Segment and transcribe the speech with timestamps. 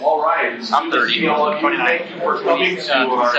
[0.00, 0.52] All right.
[0.72, 1.12] I'm good to 30.
[1.14, 1.60] see all of you.
[1.60, 1.86] 29.
[1.86, 3.36] Thank you for coming to our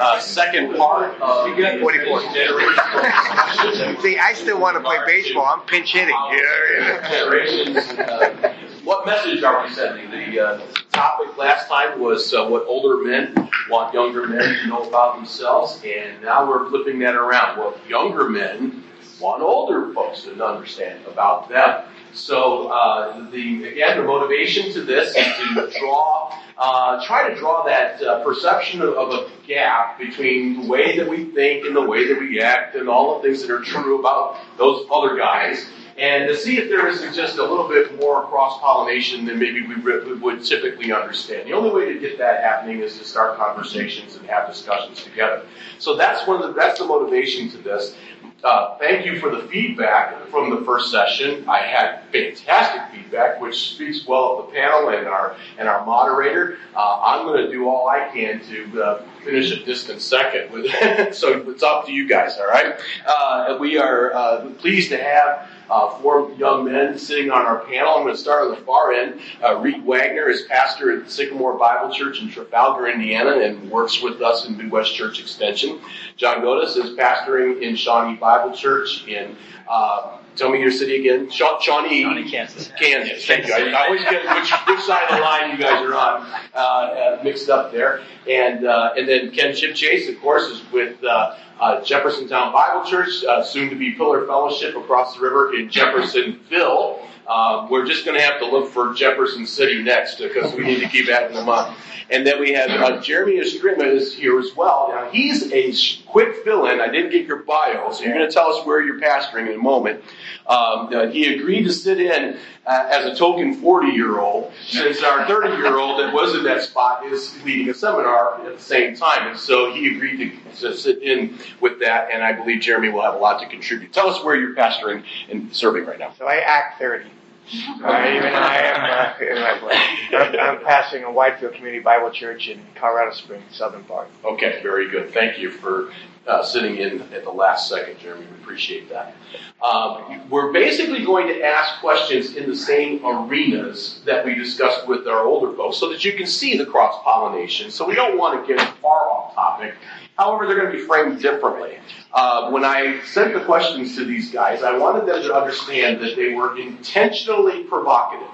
[0.00, 2.20] uh, second part of the 24.
[2.32, 4.00] generation.
[4.02, 5.44] See, I still want to play baseball.
[5.46, 6.14] I'm pinch hitting.
[6.30, 6.42] You
[6.80, 7.00] know?
[7.10, 7.76] Generations.
[7.98, 8.54] uh,
[8.84, 10.10] What message are we sending?
[10.10, 10.60] The uh,
[10.90, 15.80] topic last time was uh, what older men want younger men to know about themselves,
[15.84, 17.58] and now we're flipping that around.
[17.58, 18.82] What younger men
[19.20, 21.84] want older folks to understand about them.
[22.12, 27.64] So uh, the again, the motivation to this is to draw, uh, try to draw
[27.64, 31.86] that uh, perception of, of a gap between the way that we think and the
[31.86, 35.66] way that we act, and all the things that are true about those other guys,
[36.00, 39.66] and to see if there isn't just a little bit more cross pollination than maybe
[39.66, 41.46] we re- would typically understand.
[41.46, 45.42] The only way to get that happening is to start conversations and have discussions together.
[45.78, 47.94] So that's one of the, that's the motivation to this.
[48.42, 51.46] Uh, thank you for the feedback from the first session.
[51.46, 56.56] I had fantastic feedback, which speaks well of the panel and our and our moderator.
[56.74, 60.70] Uh, I'm going to do all I can to uh, finish a distant second with
[61.14, 62.38] so it's up to you guys.
[62.38, 62.80] All right.
[63.06, 65.46] Uh, we are uh, pleased to have.
[65.70, 67.94] Uh, four young men sitting on our panel.
[67.94, 69.20] I'm going to start on the far end.
[69.42, 74.20] Uh, Reed Wagner is pastor at Sycamore Bible Church in Trafalgar, Indiana, and works with
[74.20, 75.80] us in Midwest Church Extension.
[76.16, 79.36] John Godis is pastoring in Shawnee Bible Church in,
[79.68, 82.72] uh, tell me your city again, Sha- Shawnee, Shawnee, Kansas.
[82.80, 83.24] Kansas.
[83.26, 83.54] Thank you.
[83.54, 86.58] I, I always get which, which side of the line you guys are on uh,
[86.58, 88.00] uh, mixed up there.
[88.28, 92.88] And uh, and then Ken Chip Chase, of course, is with uh, uh, Jeffersontown Bible
[92.88, 97.06] Church, uh, soon to be Pillar Fellowship across the river in Jeffersonville.
[97.26, 100.80] Uh, we're just going to have to look for Jefferson City next because we need
[100.80, 101.76] to keep adding them up.
[102.10, 104.88] And then we have uh, Jeremy Estrima is here as well.
[104.90, 105.72] Now he's a
[106.06, 106.80] quick fill-in.
[106.80, 109.54] I didn't get your bio, so you're going to tell us where you're pastoring in
[109.54, 110.02] a moment.
[110.46, 116.00] Um, uh, he agreed to sit in uh, as a token 40-year-old, since our 30-year-old
[116.00, 119.72] that was in that spot is leading a seminar at the same time, and so
[119.72, 122.08] he agreed to, to sit in with that.
[122.12, 123.92] And I believe Jeremy will have a lot to contribute.
[123.92, 126.12] Tell us where you're pastoring and serving right now.
[126.18, 127.08] So I act 30.
[127.52, 130.16] Uh, even I am, uh, in my way.
[130.16, 134.08] I'm, I'm pastoring a Whitefield Community Bible Church in Colorado Springs, southern part.
[134.24, 135.12] Okay, very good.
[135.12, 135.92] Thank you for
[136.26, 138.26] uh, sitting in at the last second, Jeremy.
[138.26, 139.14] We appreciate that.
[139.62, 145.08] Um, we're basically going to ask questions in the same arenas that we discussed with
[145.08, 147.70] our older folks so that you can see the cross pollination.
[147.70, 149.74] So we don't want to get far off topic.
[150.20, 151.78] However, they're going to be framed differently.
[152.12, 156.14] Uh, when I sent the questions to these guys, I wanted them to understand that
[156.14, 158.28] they were intentionally provocative.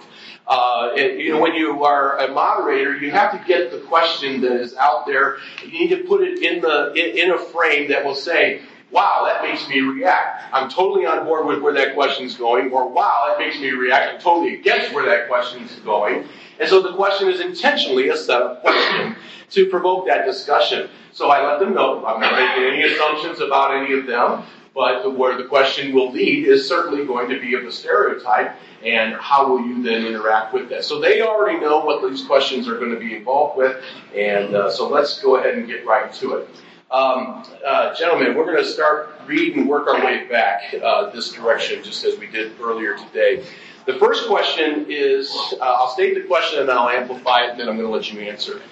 [0.49, 4.41] Uh, and, you know, when you are a moderator, you have to get the question
[4.41, 5.37] that is out there.
[5.65, 9.25] You need to put it in the in, in a frame that will say, "Wow,
[9.27, 10.45] that makes me react.
[10.53, 13.71] I'm totally on board with where that question is going," or "Wow, that makes me
[13.71, 14.15] react.
[14.15, 18.17] I'm totally against where that question is going." And so the question is intentionally a
[18.17, 19.17] setup question
[19.51, 20.89] to provoke that discussion.
[21.13, 24.43] So I let them know I'm not making any assumptions about any of them,
[24.75, 28.55] but where the question will lead is certainly going to be of the stereotype,
[28.85, 30.85] and how will you then interact with that?
[30.85, 33.83] So they already know what these questions are going to be involved with,
[34.15, 36.49] and uh, so let's go ahead and get right to it.
[36.91, 41.33] Um, uh, gentlemen, we're going to start Reed and work our way back uh, this
[41.33, 43.45] direction, just as we did earlier today.
[43.87, 45.29] The first question is
[45.61, 47.93] uh, I'll state the question and then I'll amplify it, and then I'm going to
[47.93, 48.63] let you answer.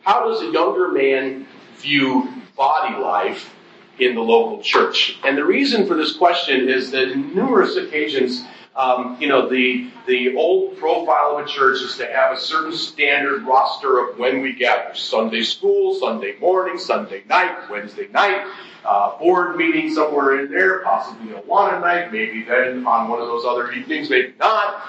[0.00, 1.46] How does a younger man
[1.76, 3.54] view body life
[3.98, 5.18] in the local church?
[5.22, 8.44] And the reason for this question is that numerous occasions,
[8.78, 12.72] um, you know, the the old profile of a church is to have a certain
[12.72, 18.46] standard roster of when we gather: Sunday school, Sunday morning, Sunday night, Wednesday night,
[18.84, 23.26] uh, board meeting somewhere in there, possibly a Awana night, maybe then on one of
[23.26, 24.80] those other evenings, maybe not.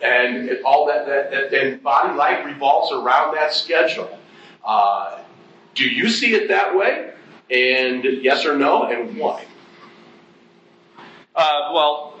[0.00, 4.18] And it, all that, that, that, and body life revolves around that schedule.
[4.64, 5.18] Uh,
[5.74, 7.12] do you see it that way?
[7.50, 9.44] And yes or no, and why?
[11.34, 12.15] Uh, well,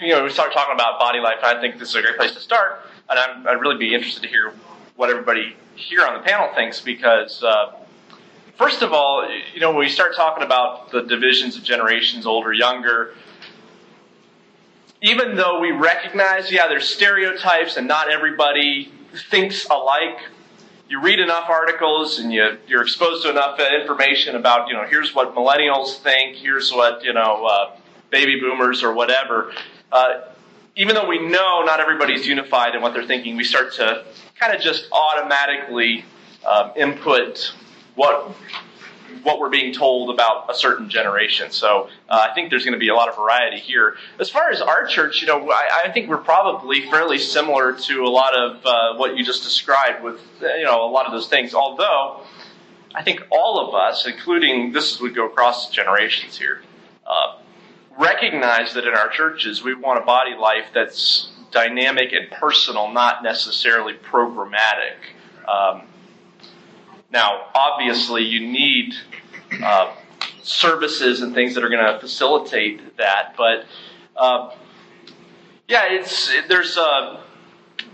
[0.00, 2.16] you know, we start talking about body life, and I think this is a great
[2.16, 2.80] place to start.
[3.10, 4.52] And I'm, I'd really be interested to hear
[4.96, 7.72] what everybody here on the panel thinks because, uh,
[8.56, 12.52] first of all, you know, when we start talking about the divisions of generations, older,
[12.52, 13.14] younger,
[15.00, 18.92] even though we recognize, yeah, there's stereotypes and not everybody
[19.30, 20.18] thinks alike,
[20.88, 25.14] you read enough articles and you, you're exposed to enough information about, you know, here's
[25.14, 27.76] what millennials think, here's what, you know, uh,
[28.10, 29.52] baby boomers or whatever.
[29.90, 30.20] Uh,
[30.76, 34.04] even though we know not everybody's unified in what they're thinking, we start to
[34.38, 36.04] kind of just automatically
[36.46, 37.52] um, input
[37.94, 38.34] what
[39.22, 41.50] what we're being told about a certain generation.
[41.50, 43.96] So uh, I think there's going to be a lot of variety here.
[44.20, 48.04] As far as our church, you know, I, I think we're probably fairly similar to
[48.04, 51.26] a lot of uh, what you just described with, you know, a lot of those
[51.26, 51.54] things.
[51.54, 52.20] Although
[52.94, 56.60] I think all of us, including this would go across generations here,
[57.06, 57.38] uh,
[57.98, 63.22] recognize that in our churches we want a body life that's dynamic and personal, not
[63.22, 64.96] necessarily programmatic.
[65.46, 65.82] Um,
[67.10, 68.94] now, obviously, you need
[69.62, 69.94] uh,
[70.42, 73.64] services and things that are going to facilitate that, but
[74.16, 74.54] uh,
[75.66, 77.22] yeah, it's there's a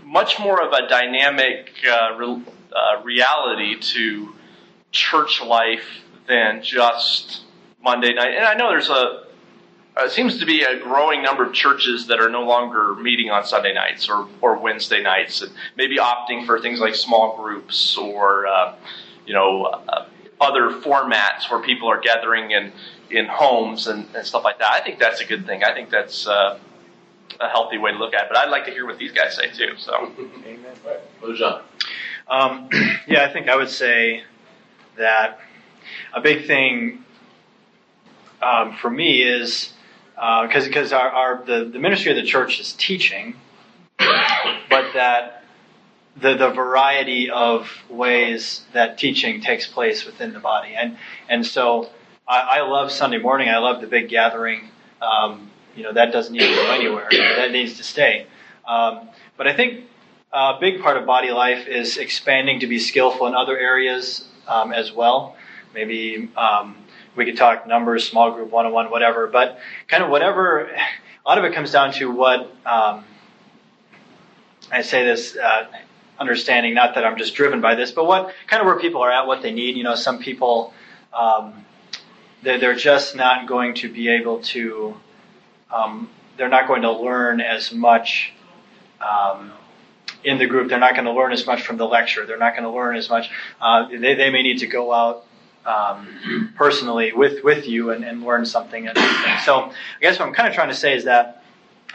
[0.03, 2.41] much more of a dynamic uh, re-
[2.73, 4.33] uh, reality to
[4.91, 5.85] church life
[6.27, 7.41] than just
[7.81, 8.35] Monday night.
[8.35, 9.24] And I know there's a
[9.97, 13.45] uh, seems to be a growing number of churches that are no longer meeting on
[13.45, 18.45] Sunday nights or, or Wednesday nights, and maybe opting for things like small groups or
[18.47, 18.75] uh,
[19.25, 20.05] you know uh,
[20.41, 22.71] other formats where people are gathering in
[23.09, 24.71] in homes and, and, stuff like that.
[24.71, 25.63] I think that's a good thing.
[25.63, 26.57] I think that's uh,
[27.39, 28.29] a healthy way to look at it.
[28.29, 29.75] But I'd like to hear what these guys say too.
[29.77, 30.11] So,
[30.45, 30.59] amen.
[31.19, 31.61] Brother John.
[32.27, 32.69] Um,
[33.07, 34.23] yeah, I think I would say
[34.97, 35.39] that
[36.13, 37.03] a big thing
[38.41, 39.71] um, for me is
[40.15, 43.35] because uh, because our, our the, the ministry of the church is teaching,
[43.97, 45.43] but that
[46.19, 50.97] the the variety of ways that teaching takes place within the body, and
[51.27, 51.89] and so
[52.27, 53.49] I, I love Sunday morning.
[53.49, 54.69] I love the big gathering.
[55.01, 57.07] Um, you know that doesn't need to go anywhere.
[57.11, 58.27] That needs to stay.
[58.65, 59.85] Um, but I think
[60.31, 64.71] a big part of body life is expanding to be skillful in other areas um,
[64.71, 65.35] as well.
[65.73, 66.77] Maybe um,
[67.15, 69.27] we could talk numbers, small group, one on one, whatever.
[69.27, 73.05] But kind of whatever, a lot of it comes down to what um,
[74.71, 75.35] I say this.
[75.35, 75.67] Uh,
[76.17, 79.11] understanding not that I'm just driven by this, but what kind of where people are
[79.11, 79.75] at, what they need.
[79.75, 80.73] You know, some people
[81.13, 81.65] um,
[82.41, 84.95] they're, they're just not going to be able to.
[85.73, 88.33] Um, they're not going to learn as much
[89.01, 89.51] um,
[90.23, 90.69] in the group.
[90.69, 92.25] They're not going to learn as much from the lecture.
[92.25, 93.29] They're not going to learn as much.
[93.59, 95.25] Uh, they, they may need to go out
[95.65, 98.89] um, personally with, with you and, and learn something.
[99.43, 99.71] So I
[100.01, 101.43] guess what I'm kind of trying to say is that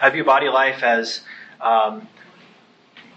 [0.00, 1.22] I view body life as
[1.60, 2.08] um,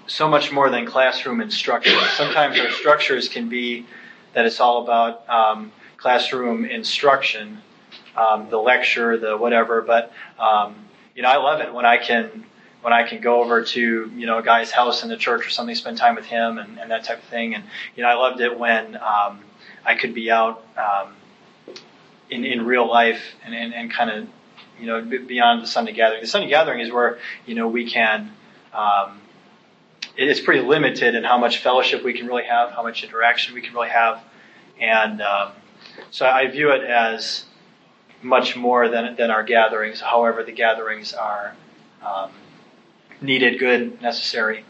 [0.07, 1.97] so much more than classroom instruction.
[2.15, 3.85] Sometimes our structures can be
[4.33, 7.59] that it's all about um, classroom instruction,
[8.17, 9.81] um, the lecture, the whatever.
[9.81, 10.75] But um,
[11.15, 12.45] you know, I love it when I can
[12.81, 15.49] when I can go over to you know a guy's house in the church or
[15.49, 17.55] something, spend time with him and, and that type of thing.
[17.55, 17.63] And
[17.95, 19.39] you know, I loved it when um,
[19.85, 21.15] I could be out um,
[22.29, 24.27] in in real life and, and, and kind of
[24.79, 26.21] you know beyond the Sunday gathering.
[26.21, 28.31] The Sunday gathering is where you know we can.
[28.73, 29.21] Um,
[30.15, 33.61] it's pretty limited in how much fellowship we can really have, how much interaction we
[33.61, 34.21] can really have,
[34.79, 35.51] and um,
[36.11, 37.45] so I view it as
[38.21, 40.01] much more than than our gatherings.
[40.01, 41.55] However, the gatherings are
[42.05, 42.31] um,
[43.21, 44.65] needed, good, necessary,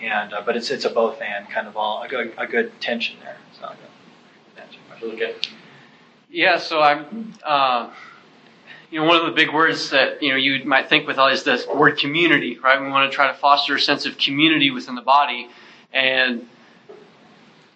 [0.00, 2.80] and uh, but it's it's a both and kind of all a good, a good
[2.80, 3.36] tension there.
[3.60, 3.72] So.
[5.02, 5.34] Okay.
[6.30, 7.90] Yeah, so I'm, uh,
[8.90, 11.28] you know, one of the big words that you know you might think with all
[11.28, 12.80] is the word community, right?
[12.80, 15.48] We want to try to foster a sense of community within the body,
[15.92, 16.46] and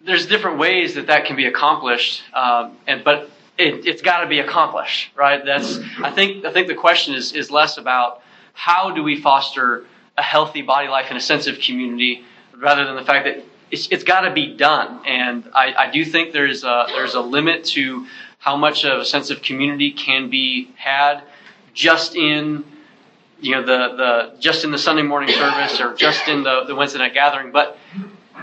[0.05, 4.29] there's different ways that that can be accomplished, um, and but it, has got to
[4.29, 5.45] be accomplished, right?
[5.45, 8.23] That's I think I think the question is is less about
[8.53, 9.85] how do we foster
[10.17, 12.25] a healthy body life and a sense of community,
[12.57, 15.01] rather than the fact that it's, it's got to be done.
[15.07, 18.07] And I, I do think there's a, there's a limit to
[18.39, 21.23] how much of a sense of community can be had
[21.75, 22.65] just in
[23.41, 26.75] you know the, the just in the Sunday morning service or just in the, the
[26.75, 27.53] Wednesday night gathering.
[27.53, 27.79] But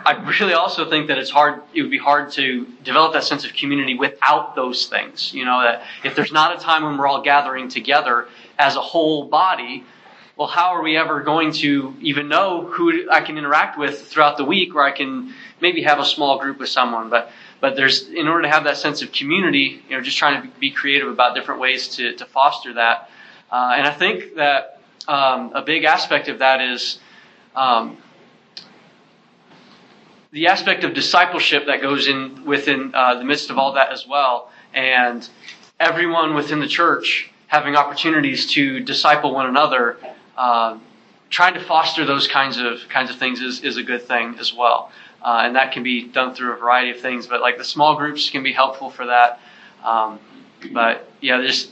[0.06, 1.62] I really also think that it's hard.
[1.74, 5.34] It would be hard to develop that sense of community without those things.
[5.34, 8.28] You know that if there's not a time when we're all gathering together
[8.60, 9.84] as a whole body,
[10.44, 14.36] well, how are we ever going to even know who I can interact with throughout
[14.36, 17.10] the week, where I can maybe have a small group with someone?
[17.10, 17.32] But
[17.62, 20.50] but there's in order to have that sense of community, you know, just trying to
[20.60, 23.10] be creative about different ways to to foster that.
[23.50, 27.00] Uh, and I think that um, a big aspect of that is
[27.56, 27.96] um,
[30.32, 34.06] the aspect of discipleship that goes in within uh, the midst of all that as
[34.06, 35.30] well, and
[35.80, 39.98] everyone within the church having opportunities to disciple one another
[40.38, 40.78] uh,
[41.30, 44.54] trying to foster those kinds of kinds of things is, is a good thing as
[44.54, 44.92] well.
[45.22, 47.28] Uh, and that can be done through a variety of things.
[47.28, 49.40] But like the small groups can be helpful for that.
[49.84, 50.20] Um,
[50.72, 51.72] but yeah, just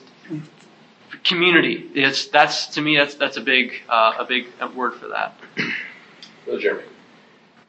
[1.24, 1.90] community.
[1.94, 5.36] It's that's to me that's that's a big uh, a big word for that.
[6.48, 6.84] Well, Jeremy.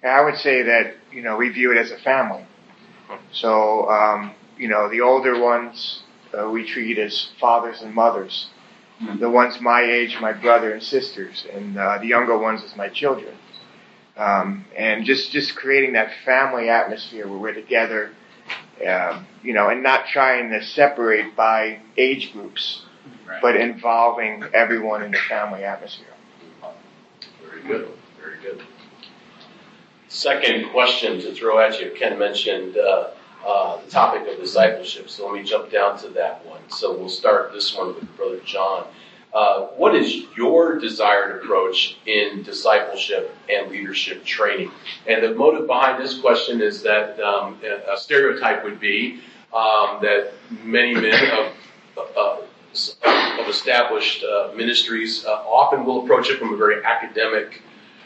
[0.03, 2.45] I would say that you know we view it as a family.
[3.33, 6.03] So um, you know, the older ones
[6.39, 8.49] uh, we treat as fathers and mothers.
[9.19, 12.89] The ones my age, my brother and sisters, and uh, the younger ones as my
[12.89, 13.35] children.
[14.17, 18.11] Um, and just just creating that family atmosphere where we're together,
[18.87, 22.83] um, you know, and not trying to separate by age groups,
[23.41, 26.07] but involving everyone in the family atmosphere.
[27.43, 27.89] Very good.
[28.21, 28.63] Very good.
[30.09, 31.91] Second question to throw at you.
[31.97, 33.09] Ken mentioned uh,
[33.47, 36.61] uh, the topic of discipleship, so let me jump down to that one.
[36.69, 38.87] So we'll start this one with Brother John.
[39.35, 44.71] Uh, what is your desired approach in discipleship and leadership training?
[45.07, 47.59] And the motive behind this question is that um,
[47.91, 49.21] a stereotype would be
[49.55, 50.33] um, that
[50.63, 51.31] many men
[51.97, 52.37] of, uh,
[53.41, 57.63] of established uh, ministries uh, often will approach it from a very academic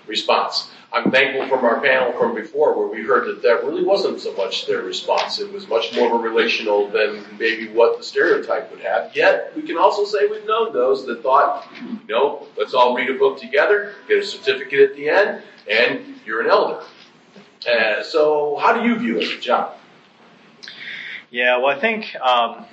[0.06, 0.70] response.
[0.96, 4.32] I'm thankful from our panel from before where we heard that that really wasn't so
[4.32, 5.38] much their response.
[5.38, 9.14] It was much more of a relational than maybe what the stereotype would have.
[9.14, 11.68] Yet, we can also say we've known those that thought,
[12.08, 16.40] no, let's all read a book together, get a certificate at the end, and you're
[16.40, 16.82] an elder.
[17.70, 19.74] Uh, so, how do you view it, John?
[21.30, 22.64] Yeah, well, I think um,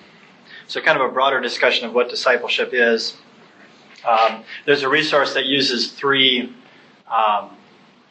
[0.68, 0.80] so.
[0.80, 3.18] Kind of a broader discussion of what discipleship is.
[4.08, 6.54] Um, there's a resource that uses three,
[7.12, 7.50] um,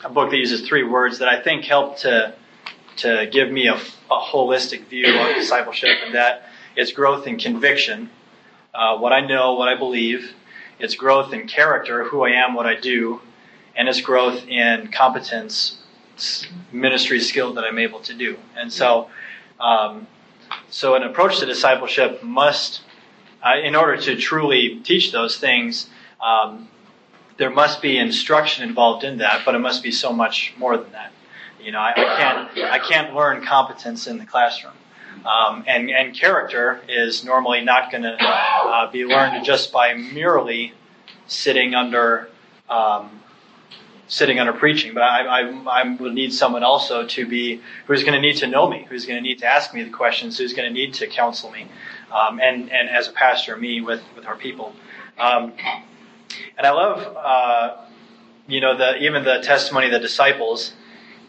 [0.05, 2.35] a book that uses three words that I think help to
[2.95, 6.43] to give me a, a holistic view of discipleship, and that
[6.77, 8.11] it's growth in conviction,
[8.75, 10.35] uh, what I know, what I believe.
[10.79, 13.21] It's growth in character, who I am, what I do,
[13.75, 15.79] and it's growth in competence,
[16.71, 18.37] ministry skill that I'm able to do.
[18.57, 19.09] And so,
[19.59, 20.07] um,
[20.69, 22.83] so an approach to discipleship must,
[23.43, 25.89] uh, in order to truly teach those things,
[26.21, 26.69] um,
[27.43, 30.93] there must be instruction involved in that, but it must be so much more than
[30.93, 31.11] that.
[31.61, 34.75] You know, I, I can't I can't learn competence in the classroom.
[35.27, 40.73] Um, and, and character is normally not going to uh, be learned just by merely
[41.27, 42.29] sitting under
[42.71, 43.11] um,
[44.07, 44.95] sitting under preaching.
[44.95, 48.47] But I, I, I will need someone also to be who's going to need to
[48.47, 50.95] know me, who's going to need to ask me the questions, who's going to need
[50.95, 51.67] to counsel me,
[52.13, 54.77] um, and and as a pastor, me with with our people.
[55.19, 55.55] Um,
[56.57, 57.77] and I love, uh,
[58.47, 60.73] you know, the even the testimony of the disciples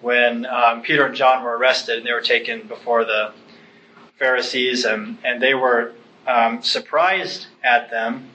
[0.01, 3.33] when um, Peter and John were arrested and they were taken before the
[4.17, 5.93] Pharisees, and, and they were
[6.27, 8.29] um, surprised at them,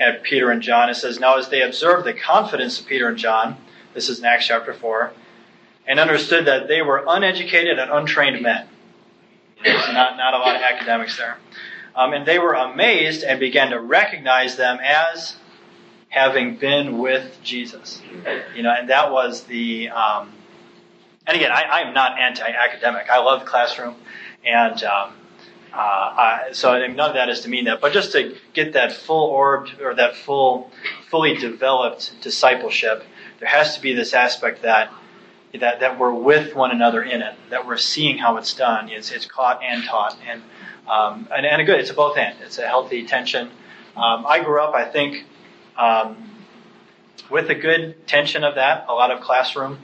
[0.00, 0.88] at Peter and John.
[0.88, 3.56] It says, Now as they observed the confidence of Peter and John,
[3.94, 5.12] this is in Acts chapter 4,
[5.86, 8.66] and understood that they were uneducated and untrained men.
[9.62, 11.38] There's not, not a lot of academics there.
[11.94, 15.36] Um, and they were amazed and began to recognize them as
[16.16, 18.00] having been with Jesus.
[18.54, 19.90] You know, and that was the.
[19.90, 20.32] Um,
[21.26, 23.10] and again, I, I am not anti-academic.
[23.10, 23.96] I love the classroom,
[24.44, 25.12] and um,
[25.74, 28.92] uh, I, so none of that is to mean that, but just to get that
[28.92, 30.70] full orbed or that full,
[31.10, 33.04] fully developed discipleship,
[33.40, 34.90] there has to be this aspect that
[35.60, 38.88] that, that we're with one another in it, that we're seeing how it's done.
[38.88, 40.42] It's, it's caught and taught, and
[40.88, 41.80] um, and, and a good.
[41.80, 42.36] It's a both and.
[42.40, 43.50] It's a healthy tension.
[43.96, 45.24] Um, I grew up, I think,
[45.76, 46.30] um,
[47.30, 49.78] with a good tension of that, a lot of classroom,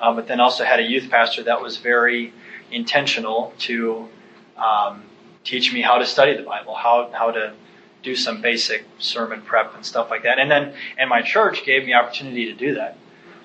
[0.00, 2.32] uh, but then also had a youth pastor that was very
[2.70, 4.08] intentional to
[4.56, 5.02] um,
[5.44, 7.54] teach me how to study the Bible, how how to
[8.02, 10.38] do some basic sermon prep and stuff like that.
[10.38, 12.96] And then, and my church gave me opportunity to do that.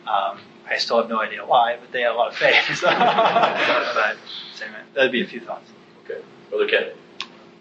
[0.07, 2.63] Um, I still have no idea why, but they had a lot of faith.
[2.75, 4.17] So, but,
[4.93, 5.69] that'd be a few thoughts.
[6.05, 6.91] Okay, Brother Ken.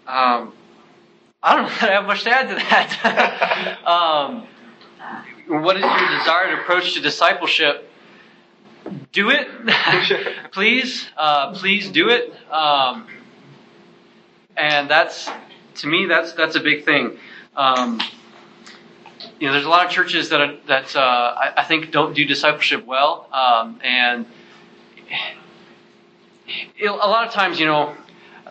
[0.07, 0.53] Um,
[1.43, 3.85] I don't know that I have much to add to that.
[3.87, 4.47] um,
[5.61, 7.89] what is your desired approach to discipleship?
[9.11, 9.47] Do it,
[10.51, 11.05] please.
[11.17, 12.33] Uh, please do it.
[12.49, 13.07] Um,
[14.55, 15.29] and that's
[15.75, 17.17] to me that's that's a big thing.
[17.55, 18.01] Um,
[19.39, 22.13] you know, there's a lot of churches that are, that uh, I, I, think don't
[22.13, 24.25] do discipleship well, um, and
[26.77, 27.95] it, a lot of times, you know,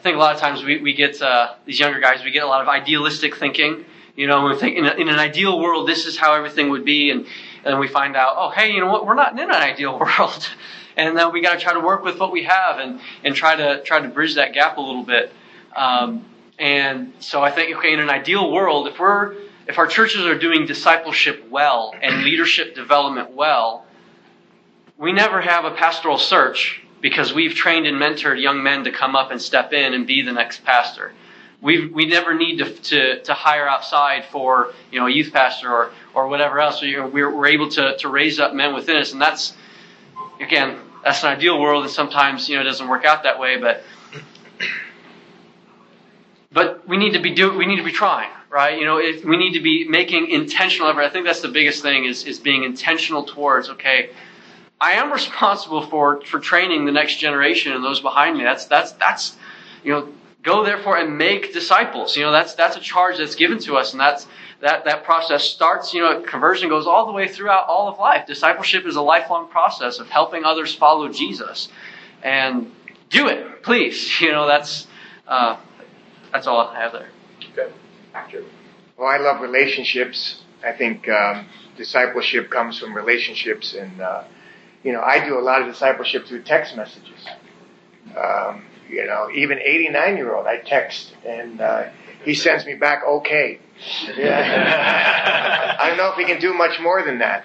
[0.03, 2.43] I think a lot of times we, we get uh, these younger guys, we get
[2.43, 3.85] a lot of idealistic thinking.
[4.17, 6.85] You know, we think in, a, in an ideal world, this is how everything would
[6.85, 7.25] be, and
[7.65, 9.07] and we find out, oh, hey, you know what?
[9.07, 10.49] We're not in an ideal world,
[10.97, 13.55] and then we got to try to work with what we have and and try
[13.55, 15.33] to try to bridge that gap a little bit.
[15.77, 16.25] Um,
[16.59, 19.37] and so I think, okay, in an ideal world, if we're
[19.69, 23.87] if our churches are doing discipleship well and leadership development well,
[24.99, 29.15] we never have a pastoral search because we've trained and mentored young men to come
[29.15, 31.13] up and step in and be the next pastor.
[31.61, 35.71] We we never need to, to, to hire outside for you know a youth pastor
[35.71, 36.81] or or whatever else.
[36.81, 39.55] We're we're able to to raise up men within us, and that's
[40.41, 43.59] again that's an ideal world, and sometimes you know it doesn't work out that way.
[43.59, 43.85] But
[46.87, 48.79] we need to be do we need to be trying, right?
[48.79, 51.03] You know, if we need to be making intentional effort.
[51.03, 54.11] I think that's the biggest thing is is being intentional towards okay.
[54.83, 58.43] I am responsible for for training the next generation and those behind me.
[58.43, 59.37] That's that's that's
[59.85, 60.09] you know
[60.43, 62.17] go therefore and make disciples.
[62.17, 64.27] You know that's that's a charge that's given to us, and that's
[64.61, 65.95] that that process starts.
[65.95, 68.27] You know, conversion goes all the way throughout all of life.
[68.27, 71.69] Discipleship is a lifelong process of helping others follow Jesus,
[72.25, 72.73] and
[73.09, 74.11] do it, please.
[74.21, 74.89] You know that's
[75.29, 75.59] uh,
[76.33, 77.09] that's all I have there.
[77.53, 77.71] Okay.
[78.97, 80.43] Well, I love relationships.
[80.65, 81.47] I think um,
[81.77, 84.25] discipleship comes from relationships, and uh,
[84.83, 87.27] you know, I do a lot of discipleship through text messages.
[88.17, 91.89] Um, you know, even 89 year old, I text, and uh,
[92.25, 93.59] he sends me back okay.
[94.17, 95.77] Yeah.
[95.81, 97.45] I don't know if he can do much more than that,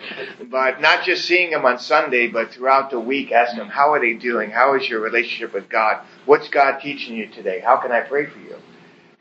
[0.51, 3.99] but not just seeing him on Sunday, but throughout the week, asking him, "How are
[3.99, 4.51] they doing?
[4.51, 6.03] How is your relationship with God?
[6.25, 7.59] What's God teaching you today?
[7.59, 8.57] How can I pray for you?"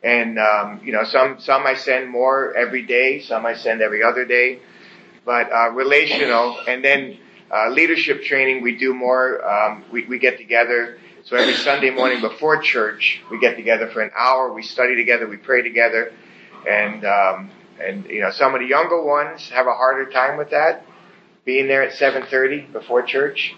[0.03, 4.03] And um, you know, some some I send more every day, some I send every
[4.03, 4.61] other day,
[5.25, 7.19] but uh, relational, and then
[7.53, 9.45] uh, leadership training we do more.
[9.49, 10.99] Um, we we get together.
[11.25, 14.53] So every Sunday morning before church, we get together for an hour.
[14.53, 15.27] We study together.
[15.27, 16.13] We pray together,
[16.69, 17.51] and um,
[17.81, 20.85] and you know some of the younger ones have a harder time with that,
[21.45, 23.55] being there at 7:30 before church.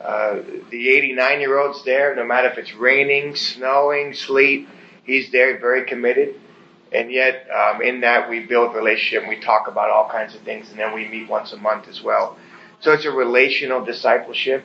[0.00, 4.66] Uh, the 89 year old's there, no matter if it's raining, snowing, sleet
[5.10, 6.34] he's there, very committed.
[6.92, 9.22] And yet, um, in that, we build relationship.
[9.22, 11.88] And we talk about all kinds of things, and then we meet once a month
[11.88, 12.36] as well.
[12.80, 14.64] So it's a relational discipleship.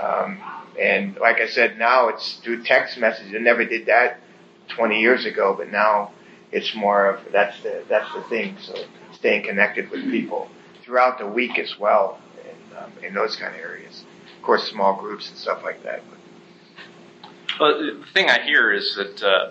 [0.00, 0.40] Um,
[0.80, 3.34] and like I said, now it's through text messages.
[3.34, 4.20] I never did that
[4.68, 6.12] 20 years ago, but now
[6.50, 8.56] it's more of that's the that's the thing.
[8.60, 8.74] So
[9.12, 10.48] staying connected with people
[10.82, 12.18] throughout the week as well,
[12.48, 14.04] and um, in those kind of areas.
[14.36, 16.02] Of course, small groups and stuff like that.
[16.08, 16.18] But.
[17.60, 19.50] Well, the thing I hear is that uh,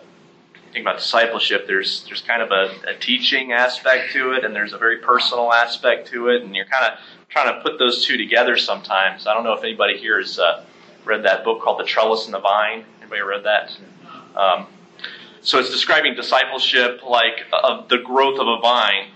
[0.72, 4.74] think about discipleship, there's there's kind of a, a, teaching aspect to it, and there's
[4.74, 7.00] a very personal aspect to it, and you're kind of
[7.30, 9.28] trying to put those two together sometimes.
[9.28, 10.64] I don't know if anybody here has uh,
[11.06, 12.86] read that book called The Trellis and the Vine.
[13.02, 13.76] Anybody read that?
[14.36, 14.68] Um,
[15.42, 19.08] so it's describing discipleship like of the growth of a vine,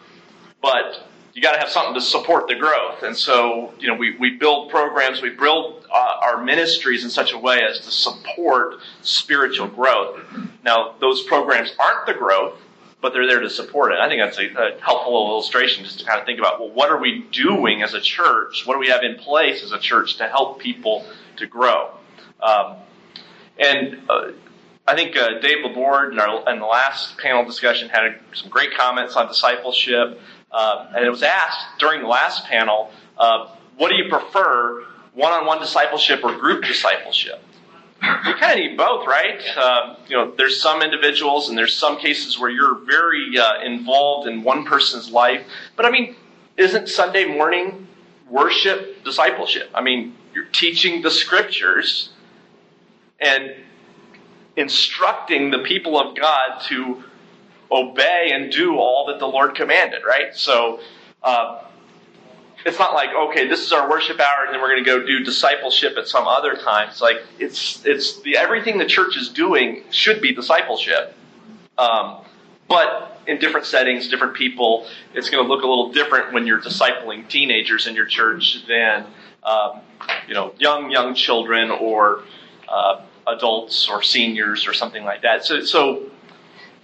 [0.61, 3.03] but you got to have something to support the growth.
[3.03, 7.33] And so, you know, we, we build programs, we build uh, our ministries in such
[7.33, 10.21] a way as to support spiritual growth.
[10.63, 12.57] Now, those programs aren't the growth,
[13.01, 13.99] but they're there to support it.
[13.99, 16.89] I think that's a, a, helpful illustration just to kind of think about, well, what
[16.89, 18.65] are we doing as a church?
[18.65, 21.91] What do we have in place as a church to help people to grow?
[22.41, 22.77] Um,
[23.59, 24.31] and uh,
[24.87, 28.73] I think uh, Dave Laborde in, our, in the last panel discussion had some great
[28.75, 30.19] comments on discipleship.
[30.55, 35.59] Uh, and it was asked during the last panel, uh, what do you prefer, one-on-one
[35.59, 37.43] discipleship or group discipleship?
[38.01, 39.41] We kind of need both, right?
[39.57, 44.29] Uh, you know, there's some individuals and there's some cases where you're very uh, involved
[44.29, 45.45] in one person's life.
[45.75, 46.15] But I mean,
[46.55, 47.89] isn't Sunday morning
[48.29, 49.69] worship discipleship?
[49.73, 52.11] I mean, you're teaching the scriptures
[53.19, 53.55] and
[54.55, 57.03] instructing the people of God to
[57.71, 60.35] obey and do all that the Lord commanded, right?
[60.35, 60.79] So
[61.23, 61.63] uh,
[62.65, 65.05] it's not like okay, this is our worship hour, and then we're going to go
[65.05, 66.89] do discipleship at some other time.
[66.89, 71.15] It's like it's it's the everything the church is doing should be discipleship,
[71.77, 72.25] um,
[72.67, 76.61] but in different settings, different people, it's going to look a little different when you're
[76.61, 79.05] discipling teenagers in your church than
[79.43, 79.81] um,
[80.27, 82.23] you know young young children or
[82.67, 85.45] uh, adults or seniors or something like that.
[85.45, 86.09] So so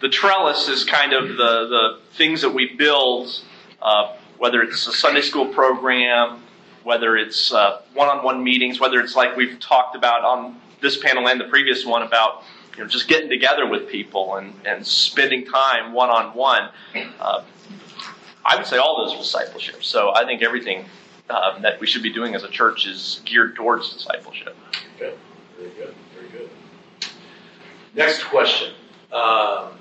[0.02, 1.36] the trellis is kind of the,
[1.68, 3.42] the things that we build,
[3.82, 6.42] uh, whether it's a Sunday school program,
[6.84, 11.28] whether it's one on one meetings, whether it's like we've talked about on this panel
[11.28, 12.44] and the previous one about
[12.76, 16.70] you know, just getting together with people and, and spending time one on one.
[18.44, 19.84] I would say all those discipleship.
[19.84, 20.86] So I think everything
[21.30, 24.56] uh, that we should be doing as a church is geared towards discipleship.
[24.96, 25.14] Okay,
[25.58, 26.50] very good, very good.
[27.96, 28.74] Next question.
[29.12, 29.74] Um,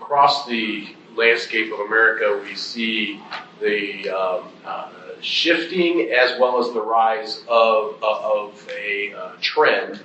[0.00, 3.20] across the landscape of America, we see
[3.60, 4.90] the um, uh,
[5.20, 10.00] shifting as well as the rise of, of a uh, trend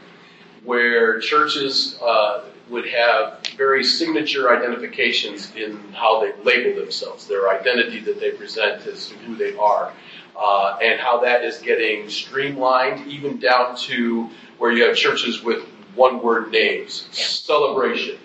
[0.63, 7.99] where churches uh, would have very signature identifications in how they label themselves, their identity
[7.99, 9.91] that they present as to who they are,
[10.37, 15.63] uh, and how that is getting streamlined even down to where you have churches with
[15.95, 18.17] one word names celebration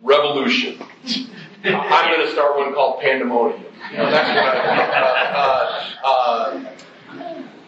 [0.00, 0.80] revolution.
[1.64, 3.64] I'm going to start one called Pandemonium.
[3.90, 6.64] You know, that's what I, uh, uh,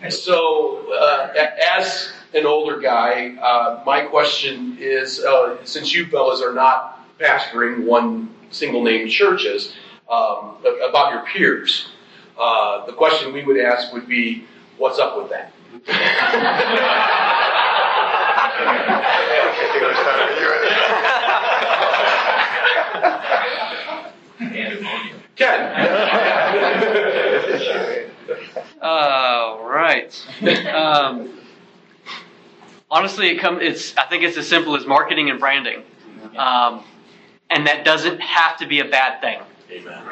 [0.05, 1.33] uh, so, uh,
[1.77, 7.85] as an older guy, uh, my question is: uh, since you fellas are not pastoring
[7.85, 9.75] one single name churches
[10.11, 10.57] um,
[10.89, 11.89] about your peers.
[12.39, 14.45] Uh, the question we would ask would be,
[14.79, 15.53] what's up with that?
[25.41, 25.73] Ken.
[28.83, 30.27] All right.
[30.69, 31.41] Um,
[32.91, 33.61] honestly, it come.
[33.63, 33.97] It's.
[33.97, 35.83] I think it's as simple as marketing and branding,
[36.37, 36.85] um,
[37.49, 39.41] and that doesn't have to be a bad thing.
[39.71, 40.03] Amen.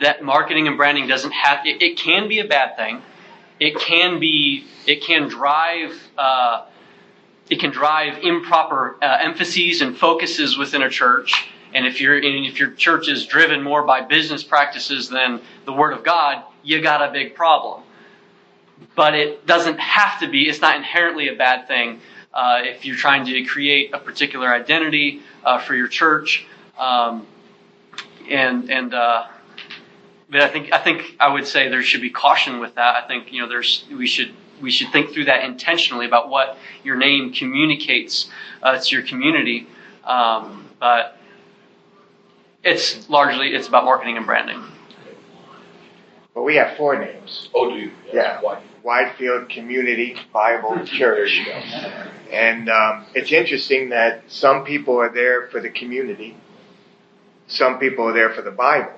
[0.00, 1.64] That marketing and branding doesn't have.
[1.64, 3.02] It, it can be a bad thing.
[3.60, 4.66] It can be.
[4.86, 5.96] It can drive.
[6.18, 6.66] Uh,
[7.48, 11.51] it can drive improper uh, emphases and focuses within a church.
[11.74, 15.92] And if and if your church is driven more by business practices than the Word
[15.92, 17.82] of God, you got a big problem.
[18.94, 20.48] But it doesn't have to be.
[20.48, 22.00] It's not inherently a bad thing
[22.34, 26.46] uh, if you're trying to create a particular identity uh, for your church.
[26.78, 27.26] Um,
[28.30, 29.26] and and uh,
[30.30, 33.02] but I think I think I would say there should be caution with that.
[33.02, 36.56] I think you know there's we should we should think through that intentionally about what
[36.84, 38.30] your name communicates
[38.62, 39.66] uh, to your community.
[40.04, 41.18] Um, but
[42.64, 44.62] it's largely it's about marketing and branding.
[46.34, 47.48] But we have four names.
[47.54, 47.90] Oh, do you?
[48.12, 48.40] Yeah.
[48.40, 48.62] Why?
[48.82, 51.40] Whitefield Community Bible Church.
[52.32, 56.36] And um, it's interesting that some people are there for the community,
[57.46, 58.92] some people are there for the Bible.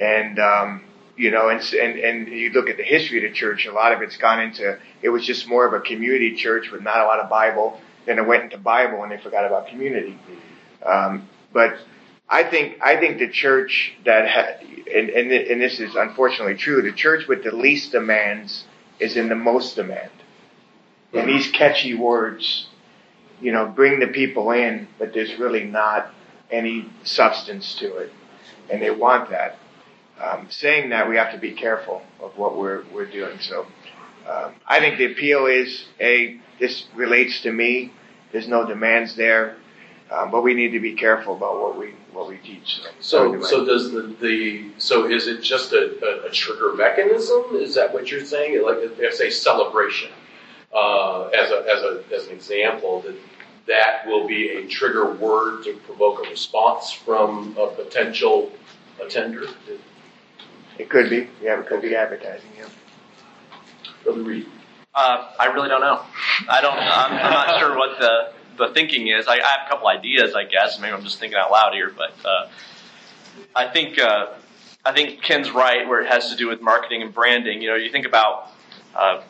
[0.00, 0.82] And, um,
[1.16, 3.92] you know, and, and, and you look at the history of the church, a lot
[3.92, 7.04] of it's gone into, it was just more of a community church with not a
[7.04, 7.80] lot of Bible.
[8.06, 10.18] Then it went into Bible and they forgot about community.
[10.84, 11.76] Um, but
[12.32, 16.80] I think I think the church that ha- and, and and this is unfortunately true.
[16.80, 18.64] The church with the least demands
[18.98, 20.10] is in the most demand.
[21.12, 22.68] And these catchy words,
[23.42, 26.10] you know, bring the people in, but there's really not
[26.50, 28.10] any substance to it,
[28.70, 29.58] and they want that.
[30.18, 33.40] Um, saying that, we have to be careful of what we're we're doing.
[33.40, 33.66] So,
[34.26, 37.92] um, I think the appeal is a this relates to me.
[38.32, 39.56] There's no demands there.
[40.10, 42.76] Um, but we need to be careful about what we what we teach.
[42.76, 43.48] So, So, anyway.
[43.48, 47.44] so does the, the so is it just a, a, a trigger mechanism?
[47.54, 48.62] Is that what you're saying?
[48.62, 50.10] Like, if say celebration,
[50.74, 53.16] uh, as a as a as an example, that
[53.66, 58.50] that will be a trigger word to provoke a response from a potential
[59.04, 59.44] attender.
[60.78, 62.50] it could be, yeah, it could be advertising.
[62.58, 62.68] Yeah.
[64.04, 64.46] Brother Reed.
[64.94, 66.02] Uh, I really don't know.
[66.48, 66.76] I don't.
[66.76, 68.32] I'm, I'm not sure what the
[68.68, 69.26] the thinking is.
[69.26, 70.78] I, I have a couple ideas, I guess.
[70.78, 72.48] Maybe I'm just thinking out loud here, but uh,
[73.54, 74.26] I think uh,
[74.84, 77.62] I think Ken's right where it has to do with marketing and branding.
[77.62, 78.50] You know, you think about
[78.94, 79.22] uh,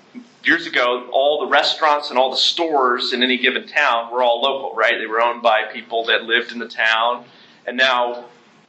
[0.44, 4.40] years ago, all the restaurants and all the stores in any given town were all
[4.40, 4.94] local, right?
[4.98, 7.24] They were owned by people that lived in the town,
[7.66, 8.24] and now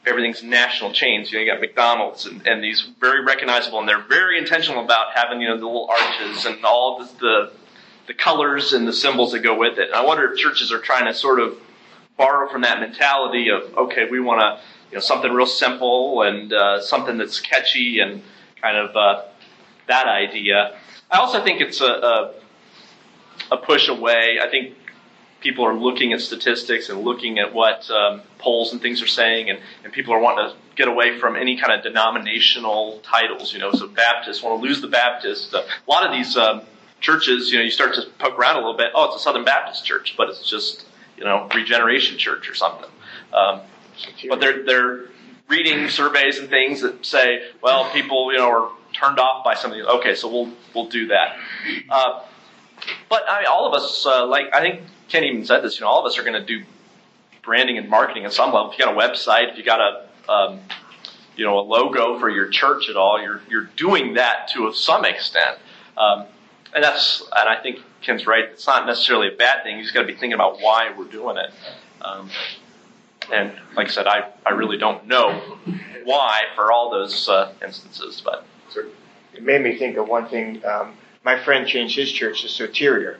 [0.05, 1.31] everything's national chains.
[1.31, 5.07] You know, you got McDonald's and, and these very recognizable, and they're very intentional about
[5.15, 7.51] having you know the little arches and all the, the
[8.07, 9.87] the colors and the symbols that go with it.
[9.87, 11.57] And I wonder if churches are trying to sort of
[12.17, 14.61] borrow from that mentality of okay, we want to
[14.91, 18.21] you know something real simple and uh, something that's catchy and
[18.61, 19.23] kind of uh,
[19.87, 20.77] that idea.
[21.09, 22.33] I also think it's a, a
[23.51, 24.39] a push away.
[24.41, 24.75] I think
[25.39, 29.49] people are looking at statistics and looking at what um, polls and things are saying,
[29.49, 33.53] and, and people are wanting to get away from any kind of denominational titles.
[33.53, 35.53] You know, so Baptists want to lose the Baptist.
[35.53, 36.61] Uh, a lot of these um,
[37.03, 38.91] churches, you know, you start to poke around a little bit.
[38.95, 40.87] Oh, it's a Southern Baptist church, but it's just
[41.17, 42.89] you know Regeneration Church or something.
[43.31, 43.61] Um,
[44.29, 45.01] but they're they're
[45.47, 49.81] reading surveys and things that say, well, people you know are turned off by something.
[49.81, 51.37] Okay, so we'll we'll do that.
[51.89, 52.21] Uh,
[53.09, 55.79] but I all of us, uh, like I think Ken even said this.
[55.79, 56.63] You know, all of us are going to do
[57.43, 58.71] branding and marketing at some level.
[58.71, 60.61] If you got a website, if you got a um,
[61.35, 65.03] you know a logo for your church at all, you're you're doing that to some
[65.03, 65.57] extent.
[65.97, 66.25] Um,
[66.75, 68.45] and that's and I think Ken's right.
[68.45, 69.77] It's not necessarily a bad thing.
[69.77, 71.51] You just got to be thinking about why we're doing it.
[72.01, 72.29] Um,
[73.31, 75.57] and like I said, I, I really don't know
[76.03, 78.45] why for all those uh, instances, but
[79.33, 80.63] It made me think of one thing.
[80.65, 83.17] Um, my friend changed his church to Soteria,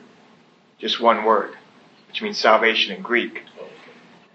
[0.78, 1.54] just one word,
[2.08, 3.42] which means salvation in Greek.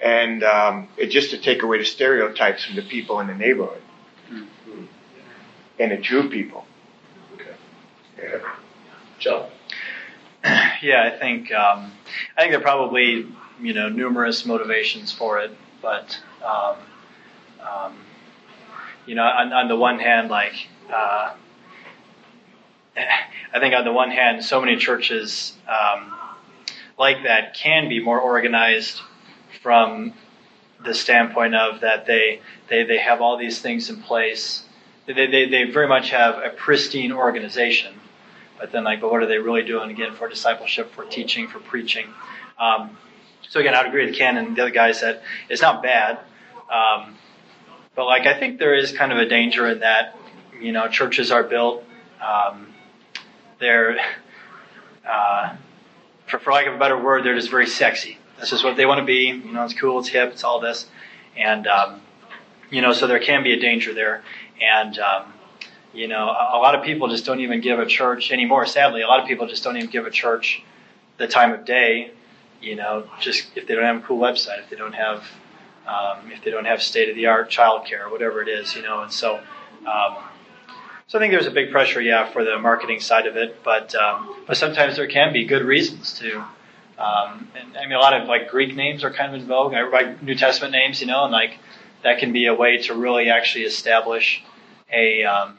[0.02, 3.82] And um, it just to take away the stereotypes from the people in the neighborhood.
[5.78, 6.66] And it drew people.
[7.36, 7.56] Okay.
[8.22, 8.56] Yeah.
[9.20, 9.50] John.
[10.82, 11.92] Yeah, I think um,
[12.38, 13.28] I think there are probably
[13.60, 15.52] you know numerous motivations for it,
[15.82, 16.78] but um,
[17.60, 17.98] um,
[19.06, 20.54] you know, on, on the one hand, like
[20.90, 21.34] uh,
[23.54, 26.14] I think on the one hand, so many churches um,
[26.98, 29.02] like that can be more organized
[29.62, 30.14] from
[30.84, 34.64] the standpoint of that they they, they have all these things in place.
[35.08, 37.96] They, they, they very much have a pristine organization,
[38.60, 41.60] but then like, but what are they really doing again for discipleship, for teaching, for
[41.60, 42.08] preaching?
[42.60, 42.98] Um,
[43.48, 46.20] so again, I would agree with Ken and the other guys that it's not bad,
[46.72, 47.16] um,
[47.96, 50.16] but like I think there is kind of a danger in that.
[50.60, 51.84] You know, churches are built.
[52.22, 52.68] Um,
[53.60, 53.98] they're,
[55.10, 55.56] uh,
[56.28, 58.18] for, for lack of a better word, they're just very sexy.
[58.40, 59.28] This is what they want to be.
[59.28, 60.88] You know, it's cool, it's hip, it's all this,
[61.38, 62.02] and um,
[62.70, 64.24] you know, so there can be a danger there.
[64.62, 65.34] And um,
[65.94, 68.66] you know, a, a lot of people just don't even give a church anymore.
[68.66, 70.64] Sadly, a lot of people just don't even give a church
[71.18, 72.12] the time of day.
[72.62, 75.24] You know, just if they don't have a cool website, if they don't have
[75.88, 78.82] um, if they don't have state of the art childcare or whatever it is, you
[78.82, 79.38] know, and so.
[79.88, 80.18] Um,
[81.08, 83.96] so I think there's a big pressure, yeah, for the marketing side of it, but
[83.96, 86.44] um, but sometimes there can be good reasons to.
[87.00, 89.74] Um, and I mean, a lot of like Greek names are kind of in vogue.
[89.74, 91.58] Everybody New Testament names, you know, and like
[92.04, 94.44] that can be a way to really actually establish
[94.92, 95.58] a um,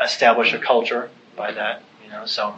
[0.00, 2.26] establish a culture by that, you know.
[2.26, 2.54] So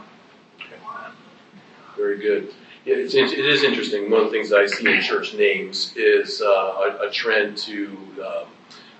[1.96, 2.52] Very good.
[2.84, 4.10] Yeah, it's, it is interesting.
[4.10, 7.86] One of the things I see in church names is uh, a, a trend to
[8.18, 8.46] um,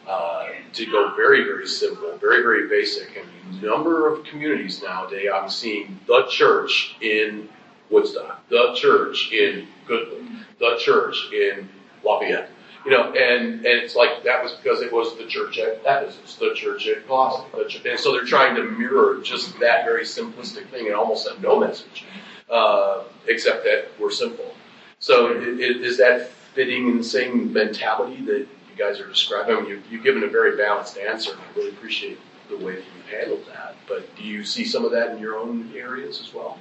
[0.07, 3.17] uh, to go very, very simple, very, very basic.
[3.17, 7.49] And a number of communities nowadays, I'm seeing the church in
[7.91, 11.69] Woodstock, the church in Goodland, the church in
[12.05, 12.51] Lafayette.
[12.85, 16.35] You know, and, and it's like that was because it was the church at Ephesus,
[16.37, 17.45] the church at Colossae,
[17.89, 21.59] and so they're trying to mirror just that very simplistic thing and almost have no
[21.59, 22.05] message,
[22.51, 24.55] uh, except that we're simple.
[24.99, 29.57] So i- i- is that fitting in the same mentality that you guys are describing?
[29.57, 32.19] I mean, you've, you've given a very balanced answer, and I really appreciate
[32.51, 33.77] the way that you've handled that.
[33.89, 36.59] But do you see some of that in your own areas as well?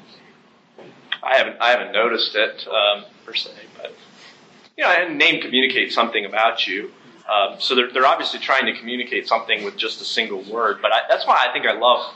[1.21, 3.93] I haven't I haven't noticed it um, per se, but
[4.77, 6.91] you know, and name communicates something about you.
[7.31, 10.79] Um, so they're they're obviously trying to communicate something with just a single word.
[10.81, 12.13] But I, that's why I think I love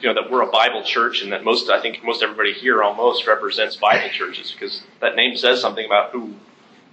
[0.00, 2.82] you know that we're a Bible church and that most I think most everybody here
[2.82, 6.34] almost represents Bible churches because that name says something about who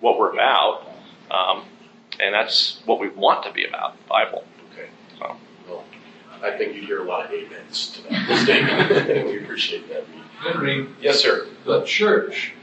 [0.01, 0.87] what we're about,
[1.29, 1.63] um,
[2.19, 4.43] and that's what we want to be about Bible.
[4.73, 4.89] Okay.
[5.19, 5.35] So.
[5.69, 5.83] Well,
[6.41, 9.27] I think you hear a lot of amens to that statement.
[9.27, 10.03] we appreciate that.
[10.39, 11.47] Henry, Yes, sir.
[11.65, 12.53] the church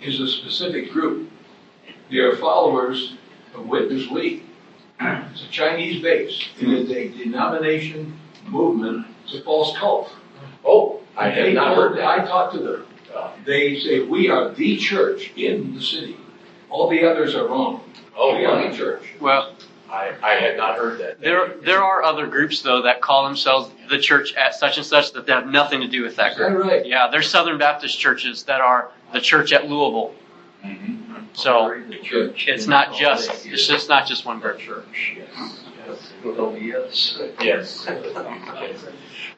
[0.00, 1.28] is a specific group.
[2.10, 3.14] They are followers
[3.54, 4.42] of Witness Lee.
[5.00, 6.42] It's a Chinese base.
[6.60, 9.06] It is a denomination movement.
[9.24, 10.12] It's a false cult.
[10.64, 12.06] Oh, I They have not told- heard that.
[12.06, 12.86] I talked to them.
[13.44, 16.16] They say we are the church in the city.
[16.68, 17.82] All the others are wrong.
[18.16, 19.02] Oh, we are the church.
[19.20, 19.54] Well,
[19.90, 21.20] I, I had not heard that.
[21.20, 25.12] there there are other groups though that call themselves the church at such and such
[25.12, 26.66] that they have nothing to do with that Is that group.
[26.66, 26.84] right?
[26.84, 30.12] Yeah, there's Southern Baptist churches that are the church at Louisville.
[30.64, 31.05] Mm-hmm.
[31.36, 34.58] So it's not just it's just not just one group.
[34.58, 35.18] church.
[35.18, 35.66] Yes.
[37.40, 37.86] Yes.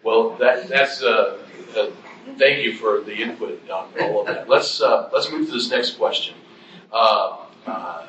[0.05, 1.39] Well, that, that's, uh,
[1.77, 1.91] uh,
[2.39, 4.49] thank you for the input on all of that.
[4.49, 6.35] Let's, uh, let's move to this next question.
[6.93, 8.07] Uh, uh,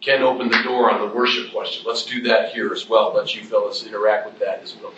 [0.00, 1.84] Ken opened the door on the worship question.
[1.86, 3.14] Let's do that here as well.
[3.14, 4.92] Let you fellas interact with that as well.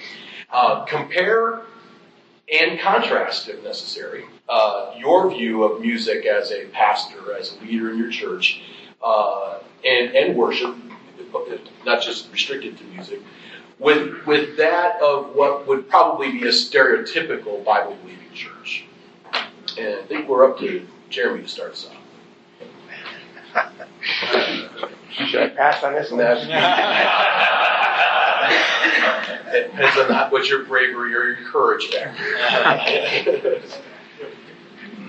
[0.50, 1.62] Uh, compare
[2.52, 7.90] and contrast, if necessary, uh, your view of music as a pastor, as a leader
[7.90, 8.62] in your church,
[9.02, 10.74] uh, and, and worship,
[11.84, 13.20] not just restricted to music,
[13.78, 18.84] with, with that of what would probably be a stereotypical Bible believing church.
[19.78, 21.92] And I think we're up to Jeremy to start us off.
[25.26, 26.20] should I pass on this one?
[29.54, 33.62] It depends on what your bravery or your courage factor.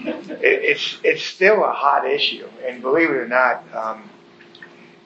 [0.06, 4.10] it, it's it's still a hot issue, and believe it or not, um,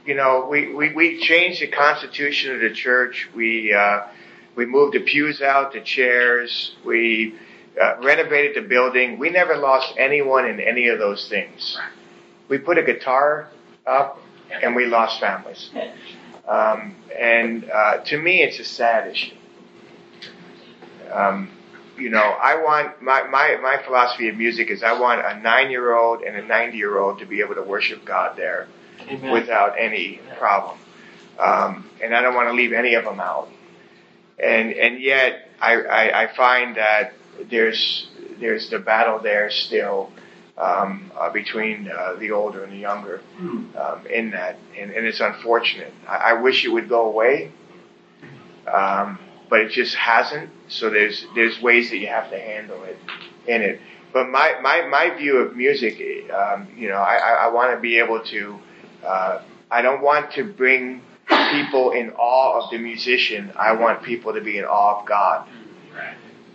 [0.05, 3.29] you know, we, we, we changed the constitution of the church.
[3.35, 4.07] We uh,
[4.55, 6.75] we moved the pews out, the chairs.
[6.85, 7.35] We
[7.81, 9.19] uh, renovated the building.
[9.19, 11.77] We never lost anyone in any of those things.
[12.49, 13.47] We put a guitar
[13.85, 14.19] up,
[14.61, 15.69] and we lost families.
[16.47, 19.35] Um, and uh, to me, it's a sad issue.
[21.13, 21.49] Um,
[21.97, 25.71] you know, I want my, my, my philosophy of music is I want a nine
[25.71, 28.67] year old and a 90 year old to be able to worship God there
[29.31, 30.77] without any problem.
[31.39, 33.49] Um, and I don't want to leave any of them out.
[34.39, 37.13] And, and yet I, I, I find that
[37.49, 38.07] there's,
[38.39, 40.11] there's the battle there still,
[40.57, 43.21] um, uh, between uh, the older and the younger
[43.75, 44.57] um, in that.
[44.77, 45.93] And, and it's unfortunate.
[46.07, 47.51] I, I wish it would go away.
[48.71, 49.17] Um,
[49.49, 50.49] but it just hasn't.
[50.71, 52.97] So there's there's ways that you have to handle it
[53.47, 53.81] in it.
[54.13, 57.97] but my, my, my view of music, um, you know, I, I, want to be
[57.99, 58.59] able to,
[59.05, 63.51] uh, I don't want to bring people in awe of the musician.
[63.55, 65.47] I want people to be in awe of God.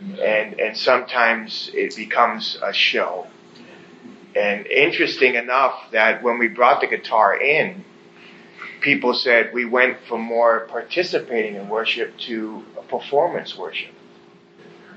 [0.00, 3.26] And, and sometimes it becomes a show.
[4.34, 7.84] And interesting enough that when we brought the guitar in,
[8.82, 13.95] people said we went from more participating in worship to performance worship.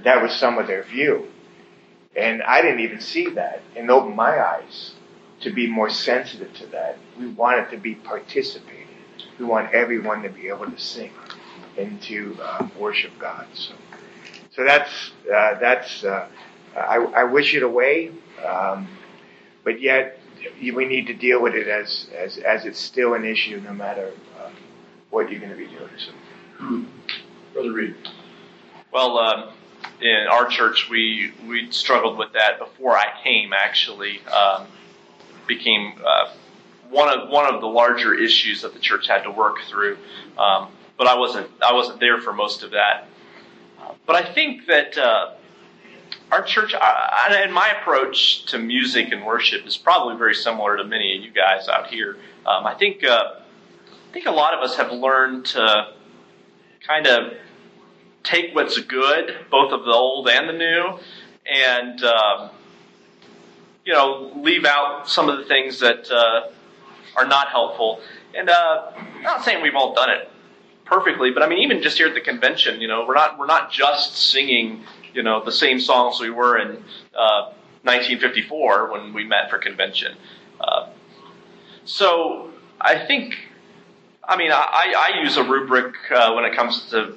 [0.03, 1.27] That was some of their view.
[2.15, 4.93] And I didn't even see that and opened my eyes
[5.41, 6.97] to be more sensitive to that.
[7.17, 8.87] We want it to be participating.
[9.37, 11.11] We want everyone to be able to sing
[11.77, 13.47] and to uh, worship God.
[13.53, 13.73] So,
[14.51, 16.03] so that's uh, that's.
[16.03, 16.27] Uh,
[16.75, 18.11] I, I wish it away,
[18.45, 18.87] um,
[19.63, 20.19] but yet
[20.61, 24.11] we need to deal with it as as as it's still an issue, no matter
[24.39, 24.49] uh,
[25.09, 25.89] what you're going to be doing.
[25.97, 26.85] So,
[27.53, 27.95] Brother Reed.
[28.91, 29.53] Well, um,
[30.01, 33.53] in our church, we we struggled with that before I came.
[33.53, 34.67] Actually, um,
[35.47, 36.31] became uh,
[36.89, 39.97] one of one of the larger issues that the church had to work through.
[40.37, 43.07] Um, but I wasn't I wasn't there for most of that.
[44.05, 45.31] But I think that uh,
[46.31, 50.83] our church uh, and my approach to music and worship is probably very similar to
[50.83, 52.17] many of you guys out here.
[52.45, 53.35] Um, I think uh,
[53.87, 55.93] I think a lot of us have learned to
[56.85, 57.33] kind of
[58.23, 60.99] take what's good, both of the old and the new,
[61.45, 62.49] and um,
[63.85, 66.49] you know leave out some of the things that uh,
[67.15, 68.01] are not helpful.
[68.35, 70.29] And uh, I'm not saying we've all done it
[70.85, 73.47] perfectly, but I mean even just here at the convention, you know, we're not we're
[73.47, 76.83] not just singing you know the same songs we were in
[77.15, 77.51] uh,
[77.83, 80.15] 1954 when we met for convention.
[80.59, 80.89] Uh,
[81.85, 83.35] so I think
[84.29, 87.15] I mean, I, I use a rubric uh, when it comes to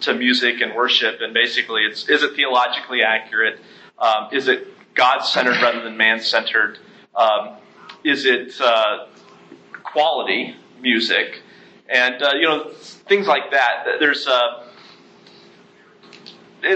[0.00, 3.60] to music and worship, and basically, it's is it theologically accurate?
[3.96, 6.80] Um, is it God centered rather than man centered?
[7.14, 7.58] Um,
[8.02, 9.06] is it uh,
[9.84, 11.42] quality music?
[11.88, 13.84] And uh, you know, things like that.
[14.00, 14.64] There's uh,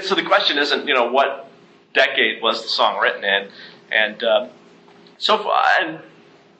[0.02, 1.50] so the question isn't you know what
[1.92, 3.48] decade was the song written in,
[3.90, 4.48] and uh,
[5.18, 5.98] so far, and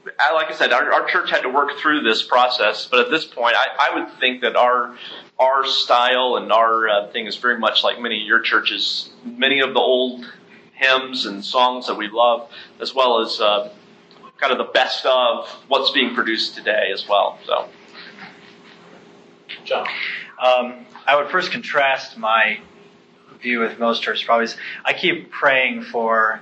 [0.05, 3.25] like I said, our, our, church had to work through this process, but at this
[3.25, 4.97] point, I, I would think that our
[5.39, 9.11] our style and our uh, thing is very much like many of your churches.
[9.25, 10.25] Many of the old
[10.75, 13.73] hymns and songs that we love, as well as uh,
[14.39, 17.39] kind of the best of what's being produced today as well.
[17.47, 17.69] So,
[19.65, 19.87] John,
[20.41, 22.61] um, I would first contrast my
[23.41, 24.25] view with most churches.
[24.25, 24.49] Probably,
[24.85, 26.41] I keep praying for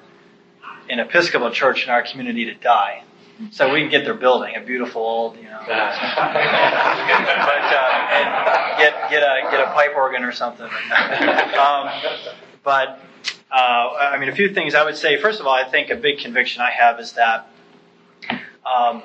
[0.89, 3.05] an Episcopal church in our community to die
[3.51, 6.11] so we can get their building, a beautiful old, you know, but uh,
[8.13, 10.67] and get get a get a pipe organ or something.
[11.59, 11.91] um,
[12.63, 13.01] but
[13.51, 15.21] uh, I mean, a few things I would say.
[15.21, 17.49] First of all, I think a big conviction I have is that
[18.65, 19.03] um,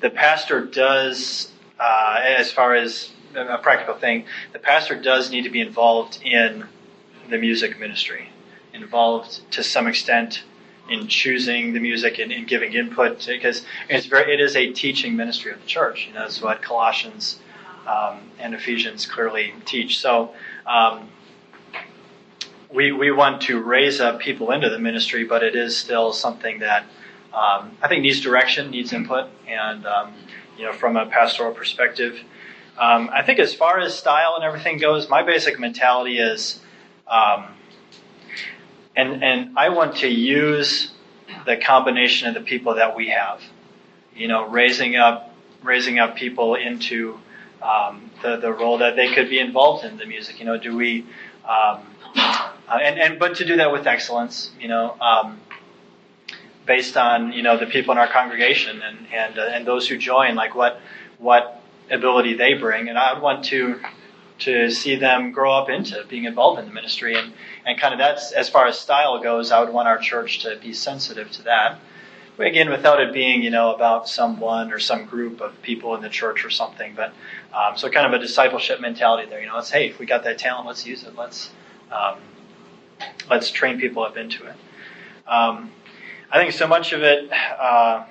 [0.00, 5.50] the pastor does, uh, as far as a practical thing, the pastor does need to
[5.50, 6.64] be involved in
[7.28, 8.30] the music ministry,
[8.72, 10.44] involved to some extent
[10.88, 15.16] in choosing the music and, and giving input because it's very it is a teaching
[15.16, 16.06] ministry of the church.
[16.06, 17.38] You know, that's what Colossians
[17.86, 19.98] um, and Ephesians clearly teach.
[19.98, 20.34] So.
[20.66, 21.08] Um,
[22.70, 26.58] we, we want to raise up people into the ministry, but it is still something
[26.58, 26.84] that
[27.32, 30.12] um, I think needs direction, needs input, and um,
[30.58, 32.18] you know, from a pastoral perspective,
[32.78, 36.60] um, I think as far as style and everything goes, my basic mentality is
[37.06, 37.46] um,
[38.98, 40.90] and and I want to use
[41.46, 43.40] the combination of the people that we have.
[44.14, 45.32] You know, raising up
[45.62, 47.18] raising up people into
[47.62, 50.40] um, the the role that they could be involved in the music.
[50.40, 51.06] You know, do we
[51.44, 54.50] um, uh, and and but to do that with excellence.
[54.60, 54.96] You know.
[55.00, 55.40] Um,
[56.66, 59.96] based on you know the people in our congregation and and uh, and those who
[59.96, 60.82] join, like what
[61.16, 63.80] what ability they bring, and I would want to
[64.38, 67.16] to see them grow up into being involved in the ministry.
[67.16, 67.32] And,
[67.66, 70.58] and kind of that's, as far as style goes, I would want our church to
[70.60, 71.80] be sensitive to that.
[72.38, 76.08] Again, without it being, you know, about someone or some group of people in the
[76.08, 76.94] church or something.
[76.94, 77.12] But
[77.52, 79.40] um, so kind of a discipleship mentality there.
[79.40, 81.16] You know, it's hey, if we got that talent, let's use it.
[81.16, 81.50] Let's
[81.90, 82.20] um,
[83.28, 84.54] let's train people up into it.
[85.26, 85.72] Um,
[86.30, 88.04] I think so much of it, uh,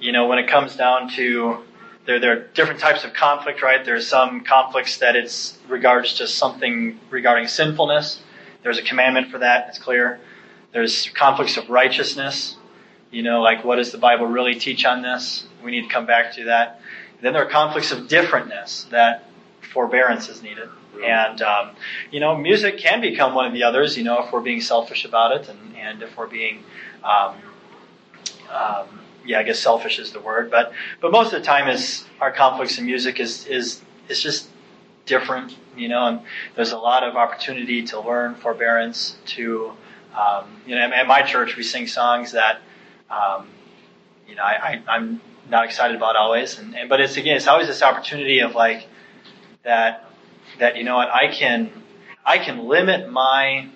[0.00, 1.64] you know, when it comes down to
[2.04, 3.84] there, there are different types of conflict, right?
[3.84, 8.20] There are some conflicts that it's regards to something regarding sinfulness.
[8.62, 10.20] There's a commandment for that, it's clear.
[10.72, 12.56] There's conflicts of righteousness.
[13.10, 15.46] You know, like what does the Bible really teach on this?
[15.62, 16.80] We need to come back to that.
[17.20, 19.24] Then there are conflicts of differentness that
[19.72, 20.68] forbearance is needed.
[21.04, 21.70] And um,
[22.10, 23.96] you know, music can become one of the others.
[23.96, 26.64] You know, if we're being selfish about it, and, and if we're being,
[27.04, 27.36] um,
[28.50, 30.50] um, yeah, I guess selfish is the word.
[30.50, 34.48] But but most of the time, is our conflicts in music is is is just
[35.06, 35.56] different.
[35.76, 36.20] You know, and
[36.54, 39.16] there's a lot of opportunity to learn forbearance.
[39.26, 39.72] To
[40.18, 42.60] um, you know, at my church, we sing songs that
[43.10, 43.48] um,
[44.28, 47.46] you know I, I, I'm not excited about always, and, and but it's again, it's
[47.46, 48.86] always this opportunity of like
[49.62, 50.06] that
[50.58, 51.70] that you know what I can
[52.24, 53.68] I can limit my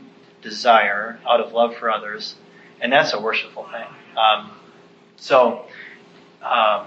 [0.43, 2.35] desire out of love for others,
[2.81, 3.89] and that's a worshipful thing.
[4.17, 4.53] Um,
[5.17, 5.67] so,
[6.43, 6.87] um,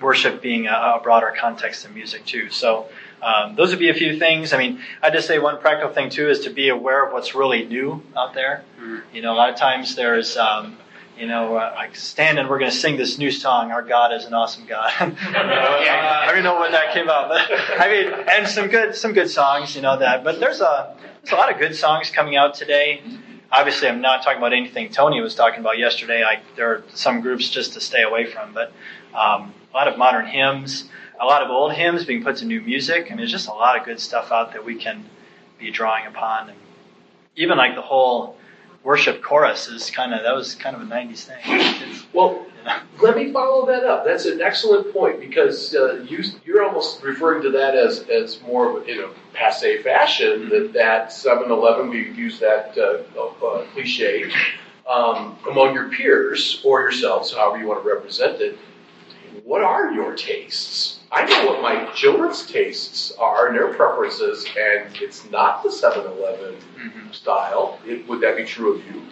[0.00, 2.50] worship being a, a, broader context than music too.
[2.50, 2.86] So,
[3.22, 4.52] um, those would be a few things.
[4.52, 7.34] I mean, I just say one practical thing too is to be aware of what's
[7.34, 8.64] really new out there.
[8.80, 9.16] Mm-hmm.
[9.16, 10.76] You know, a lot of times there's um,
[11.18, 13.72] you know, uh, like stand and we're going to sing this new song.
[13.72, 14.92] Our God is an awesome God.
[15.00, 18.94] you know, I don't know when that came out, but I mean, and some good,
[18.94, 20.22] some good songs, you know that.
[20.22, 23.02] But there's a there's a lot of good songs coming out today.
[23.50, 26.22] Obviously, I'm not talking about anything Tony was talking about yesterday.
[26.22, 28.72] I, there are some groups just to stay away from, but
[29.14, 30.84] um, a lot of modern hymns,
[31.18, 33.06] a lot of old hymns being put to new music.
[33.06, 35.04] I mean, there's just a lot of good stuff out that we can
[35.58, 36.58] be drawing upon, and
[37.36, 38.36] even like the whole
[38.84, 41.94] worship chorus is kind of that was kind of a '90s thing.
[42.12, 42.46] Well.
[43.00, 44.04] Let me follow that up.
[44.04, 48.82] That's an excellent point because uh, you you're almost referring to that as as more
[48.88, 50.48] in a passe fashion.
[50.48, 54.30] That that 7-Eleven we use that uh, uh, cliche
[54.88, 58.58] um, among your peers or yourselves, however you want to represent it.
[59.44, 61.00] What are your tastes?
[61.10, 66.04] I know what my children's tastes are and their preferences, and it's not the 7
[66.04, 67.12] Eleven mm-hmm.
[67.12, 67.78] style.
[67.86, 69.02] It, would that be true of you,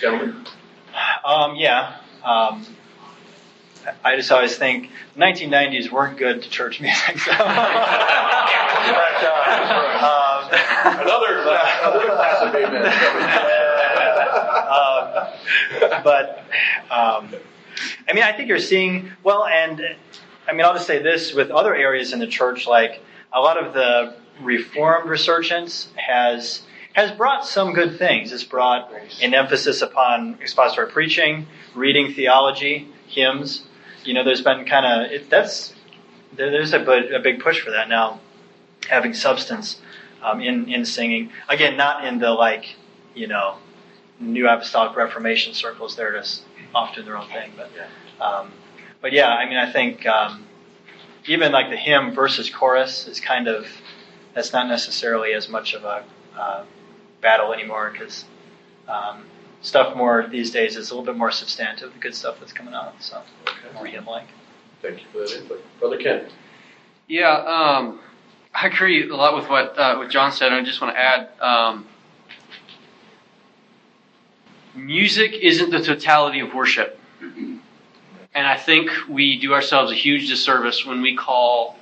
[0.00, 0.46] gentlemen?
[1.24, 1.96] Um, yeah.
[2.24, 2.66] Um,
[4.04, 7.18] I just always think the 1990s weren't good to church music.
[7.18, 7.30] So.
[7.30, 7.38] but,
[9.24, 10.50] uh, um,
[11.00, 12.86] another, another class of amen.
[14.68, 16.44] um, but
[16.90, 17.34] um,
[18.08, 19.80] I mean, I think you're seeing well, and
[20.48, 23.02] I mean, I'll just say this with other areas in the church, like
[23.32, 26.62] a lot of the Reformed resurgence has
[26.92, 28.32] has brought some good things.
[28.32, 28.92] It's brought
[29.22, 33.64] an emphasis upon expository preaching, reading theology, hymns.
[34.04, 35.74] You know, there's been kind of that's
[36.34, 38.20] there, there's a, a, big push for that now,
[38.88, 39.80] having substance
[40.22, 41.30] um, in in singing.
[41.48, 42.76] Again, not in the like
[43.14, 43.56] you know
[44.20, 45.96] new apostolic Reformation circles.
[45.96, 46.42] They're just
[46.74, 47.70] off doing their own thing, but.
[48.20, 48.50] Um,
[49.00, 50.44] but yeah, I mean, I think um,
[51.26, 53.66] even like the hymn versus chorus is kind of
[54.34, 56.04] that's not necessarily as much of a
[56.38, 56.64] uh,
[57.20, 58.24] battle anymore because
[58.88, 59.24] um,
[59.60, 61.92] stuff more these days is a little bit more substantive.
[61.92, 63.74] The good stuff that's coming out, so okay.
[63.74, 64.26] more hymn-like.
[64.82, 66.28] Thank you for that input, Brother Ken.
[67.08, 68.00] Yeah, um,
[68.54, 70.52] I agree a lot with what uh, what John said.
[70.52, 71.28] I just want to add.
[71.40, 71.86] Um,
[74.74, 76.98] music isn't the totality of worship.
[77.20, 81.76] And I think we do ourselves a huge disservice when we call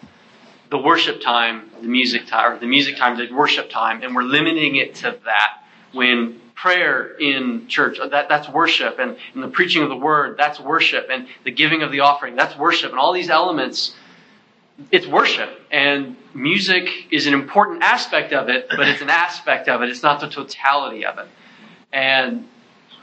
[0.71, 4.23] the worship time the music time, or the music time the worship time, and we're
[4.23, 5.63] limiting it to that.
[5.93, 10.59] When prayer in church, that, that's worship, and, and the preaching of the word, that's
[10.59, 13.95] worship, and the giving of the offering, that's worship, and all these elements,
[14.91, 15.51] it's worship.
[15.71, 20.03] And music is an important aspect of it, but it's an aspect of it, it's
[20.03, 21.29] not the totality of it.
[21.93, 22.49] And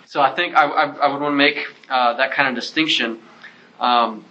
[0.05, 3.19] so I think I, I, I would want to make uh, that kind of distinction.
[3.79, 4.25] Um,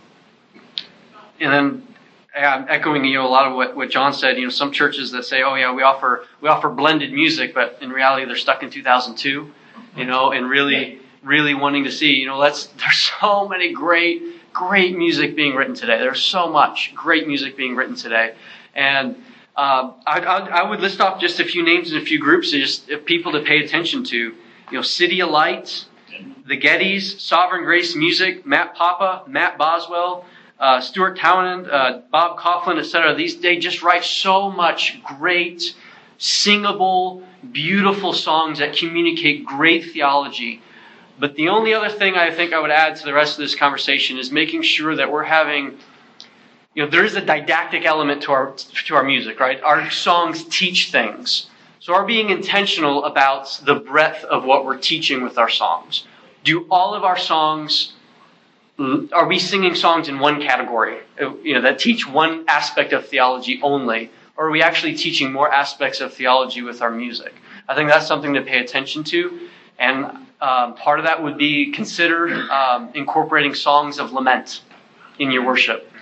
[1.41, 1.92] and then
[2.35, 4.39] I'm echoing you know a lot of what, what John said.
[4.39, 7.79] You know, some churches that say, "Oh yeah, we offer we offer blended music," but
[7.81, 9.53] in reality, they're stuck in 2002.
[9.97, 12.15] You know, and really really wanting to see.
[12.15, 14.23] You know, let's there's so many great
[14.53, 15.99] great music being written today.
[15.99, 18.35] There's so much great music being written today,
[18.75, 19.17] and
[19.55, 22.53] um, I, I, I, would list off just a few names and a few groups,
[22.53, 24.17] just people to pay attention to.
[24.17, 24.35] You
[24.71, 25.85] know, CityAlight,
[26.47, 30.25] the Gettys, Sovereign Grace Music, Matt Papa, Matt Boswell,
[30.63, 33.15] uh, Stuart Townend, uh, Bob Kauflin, etc.
[33.15, 35.75] These they just write so much great,
[36.19, 40.63] singable, beautiful songs that communicate great theology.
[41.19, 43.57] But the only other thing I think I would add to the rest of this
[43.57, 45.79] conversation is making sure that we're having,
[46.75, 48.55] you know, there is a didactic element to our
[48.87, 49.61] to our music, right?
[49.63, 51.49] Our songs teach things.
[51.81, 56.07] So are being intentional about the breadth of what we're teaching with our songs
[56.45, 57.93] do all of our songs
[58.79, 60.99] are we singing songs in one category?
[61.19, 65.53] You know that teach one aspect of theology only or are we actually teaching more
[65.53, 67.35] aspects of theology with our music?
[67.69, 69.49] I think that's something to pay attention to
[69.79, 70.07] and
[70.41, 74.63] um, part of that would be consider um, incorporating songs of lament
[75.19, 75.93] in your worship.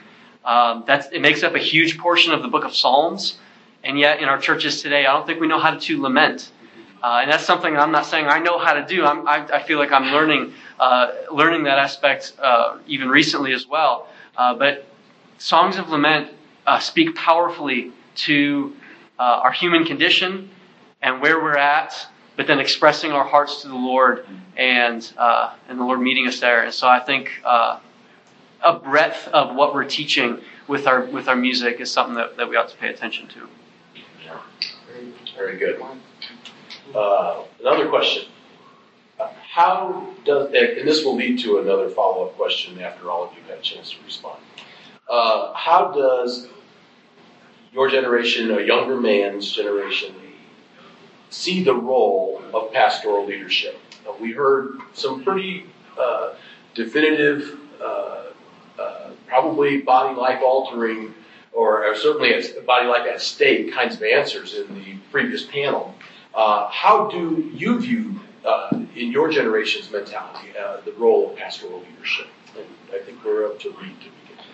[0.44, 3.38] Um, that's, it makes up a huge portion of the book of psalms
[3.82, 6.50] And yet, in our churches today, I don't think we know how to lament.
[7.02, 9.04] Uh, and that's something I'm not saying I know how to do.
[9.04, 14.08] I, I feel like I'm learning, uh, learning that aspect uh, even recently as well.
[14.36, 14.86] Uh, but
[15.38, 16.30] songs of lament
[16.66, 18.76] uh, speak powerfully to
[19.18, 20.50] uh, our human condition
[21.00, 21.94] and where we're at,
[22.36, 24.26] but then expressing our hearts to the Lord
[24.56, 25.12] and
[25.68, 26.64] and the Lord meeting us there.
[26.64, 27.30] And so I think
[28.62, 32.48] a breadth of what we're teaching with our with our music is something that, that
[32.48, 33.48] we ought to pay attention to.
[35.36, 35.80] Very good.
[36.94, 38.24] Uh, another question.
[39.52, 43.40] How does, and this will lead to another follow up question after all of you
[43.40, 44.40] have had a chance to respond.
[45.08, 46.48] Uh, how does
[47.72, 50.14] your generation, a younger man's generation,
[51.30, 53.78] see the role of pastoral leadership?
[54.20, 55.66] We heard some pretty
[55.98, 56.34] uh,
[56.74, 58.24] definitive, uh,
[58.78, 61.14] uh, probably body life altering,
[61.52, 62.32] or, or certainly
[62.64, 65.94] body life at stake kinds of answers in the previous panel.
[66.34, 71.80] Uh, how do you view, uh, in your generation's mentality, uh, the role of pastoral
[71.80, 72.28] leadership?
[72.56, 74.44] And I think we're up to Reed to begin.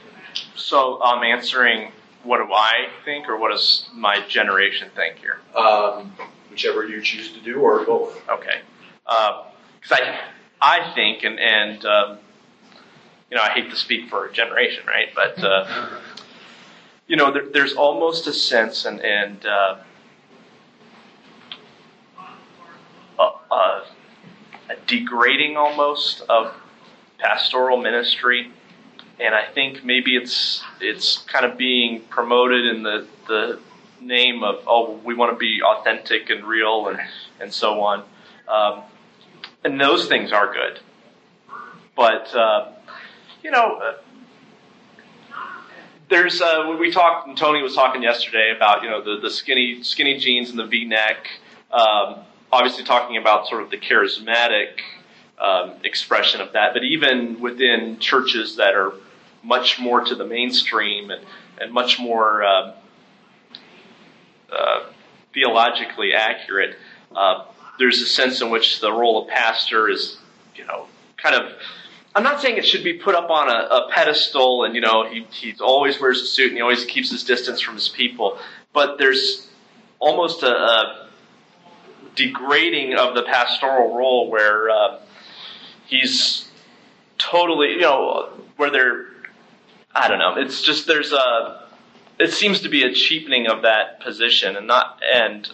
[0.54, 1.92] So I'm answering
[2.26, 5.38] what do I think, or what does my generation think here?
[5.54, 6.12] Um,
[6.50, 8.20] whichever you choose to do, or both.
[8.28, 8.60] Okay.
[9.04, 10.20] Because I,
[10.60, 12.18] I think, and, and um,
[13.30, 15.08] you know, I hate to speak for a generation, right?
[15.14, 15.88] But, uh,
[17.06, 19.46] you know, there, there's almost a sense, and, and
[23.50, 23.84] uh,
[24.70, 26.54] a, degrading almost of
[27.18, 28.50] pastoral ministry,
[29.20, 33.60] and I think maybe it's it's kind of being promoted in the the
[34.00, 37.00] name of oh we want to be authentic and real and
[37.40, 38.04] and so on,
[38.48, 38.82] um,
[39.64, 40.80] and those things are good,
[41.94, 42.72] but uh,
[43.42, 43.76] you know.
[43.76, 43.94] Uh,
[46.08, 49.82] there's uh, we talked and Tony was talking yesterday about you know the, the skinny
[49.82, 51.28] skinny jeans and the V-neck.
[51.72, 52.20] Um,
[52.56, 54.80] obviously talking about sort of the charismatic
[55.38, 58.94] um, expression of that, but even within churches that are
[59.42, 61.22] much more to the mainstream and,
[61.60, 62.74] and much more uh,
[64.50, 64.86] uh,
[65.34, 66.76] theologically accurate,
[67.14, 67.44] uh,
[67.78, 70.18] there's a sense in which the role of pastor is,
[70.54, 70.86] you know,
[71.18, 71.52] kind of.
[72.14, 75.06] I'm not saying it should be put up on a, a pedestal and, you know,
[75.06, 78.38] he, he always wears a suit and he always keeps his distance from his people,
[78.72, 79.46] but there's
[79.98, 81.05] almost a, a
[82.16, 84.98] degrading of the pastoral role where uh,
[85.86, 86.48] he's
[87.18, 89.06] totally, you know, where they're,
[89.94, 91.68] I don't know, it's just there's a,
[92.18, 95.48] it seems to be a cheapening of that position and not, and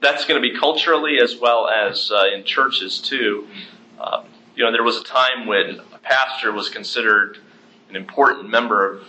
[0.00, 3.46] that's going to be culturally as well as uh, in churches too.
[3.98, 4.22] Uh,
[4.54, 7.38] you know, there was a time when a pastor was considered
[7.88, 9.02] an important member of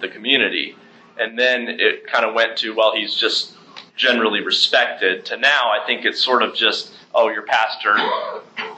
[0.00, 0.76] the community,
[1.18, 3.54] and then it kind of went to, well, he's just
[3.96, 7.94] generally respected to now I think it's sort of just, oh, your pastor,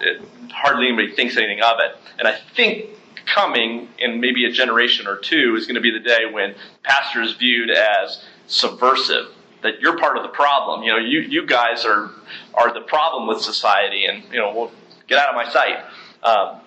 [0.01, 1.97] it, hardly anybody thinks anything of it.
[2.19, 2.91] And I think
[3.27, 7.23] coming in maybe a generation or two is going to be the day when pastor
[7.23, 9.27] is viewed as subversive.
[9.63, 10.83] That you're part of the problem.
[10.83, 12.11] You know, you, you guys are
[12.53, 14.71] are the problem with society, and you know, well,
[15.07, 15.83] get out of my sight.
[16.23, 16.61] Um,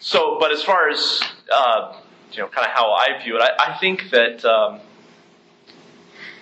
[0.00, 1.96] so, but as far as uh,
[2.32, 4.80] you know, kind of how I view it, I, I think that um,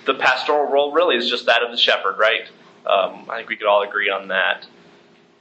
[0.06, 2.48] the pastoral role really is just that of the shepherd, right?
[2.86, 4.66] Um, I think we could all agree on that.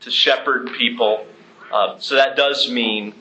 [0.02, 1.26] To shepherd people.
[1.72, 3.14] Uh, so that does mean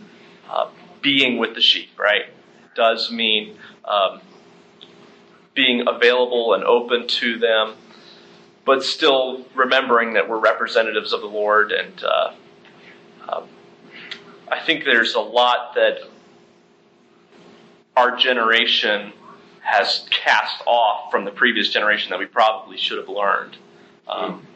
[0.48, 0.70] uh,
[1.00, 2.24] being with the sheep, right?
[2.74, 4.20] Does mean um,
[5.54, 7.74] being available and open to them,
[8.64, 11.72] but still remembering that we're representatives of the Lord.
[11.72, 12.32] And uh,
[13.28, 13.44] um,
[14.48, 15.98] I think there's a lot that
[17.96, 19.12] our generation
[19.70, 23.56] has cast off from the previous generation that we probably should have learned.
[24.08, 24.46] Um,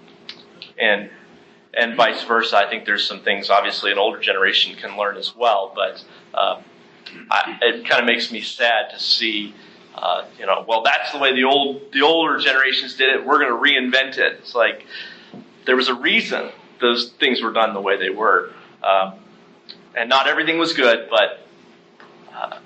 [0.79, 1.11] and
[1.77, 2.57] and vice versa.
[2.57, 6.05] I think there's some things obviously an older generation can learn as well, but
[6.39, 6.63] um,
[7.31, 9.55] I, it kind of makes me sad to see.
[9.95, 13.25] Uh, you know, well, that's the way the old the older generations did it.
[13.25, 14.39] We're going to reinvent it.
[14.41, 14.87] It's like
[15.67, 16.51] there was a reason
[16.81, 18.51] those things were done the way they were,
[18.83, 19.15] um,
[19.97, 21.44] and not everything was good, but uh,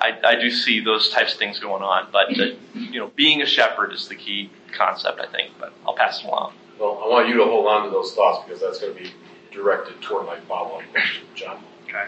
[0.01, 2.09] I, I, do see those types of things going on.
[2.13, 5.53] But uh, you know, being a shepherd is the key concept, I think.
[5.59, 6.53] But I'll pass it along.
[6.79, 9.11] Well, I want you to hold on to those thoughts because that's going to be
[9.53, 11.63] directed toward my follow-up question, John.
[11.89, 12.07] Okay.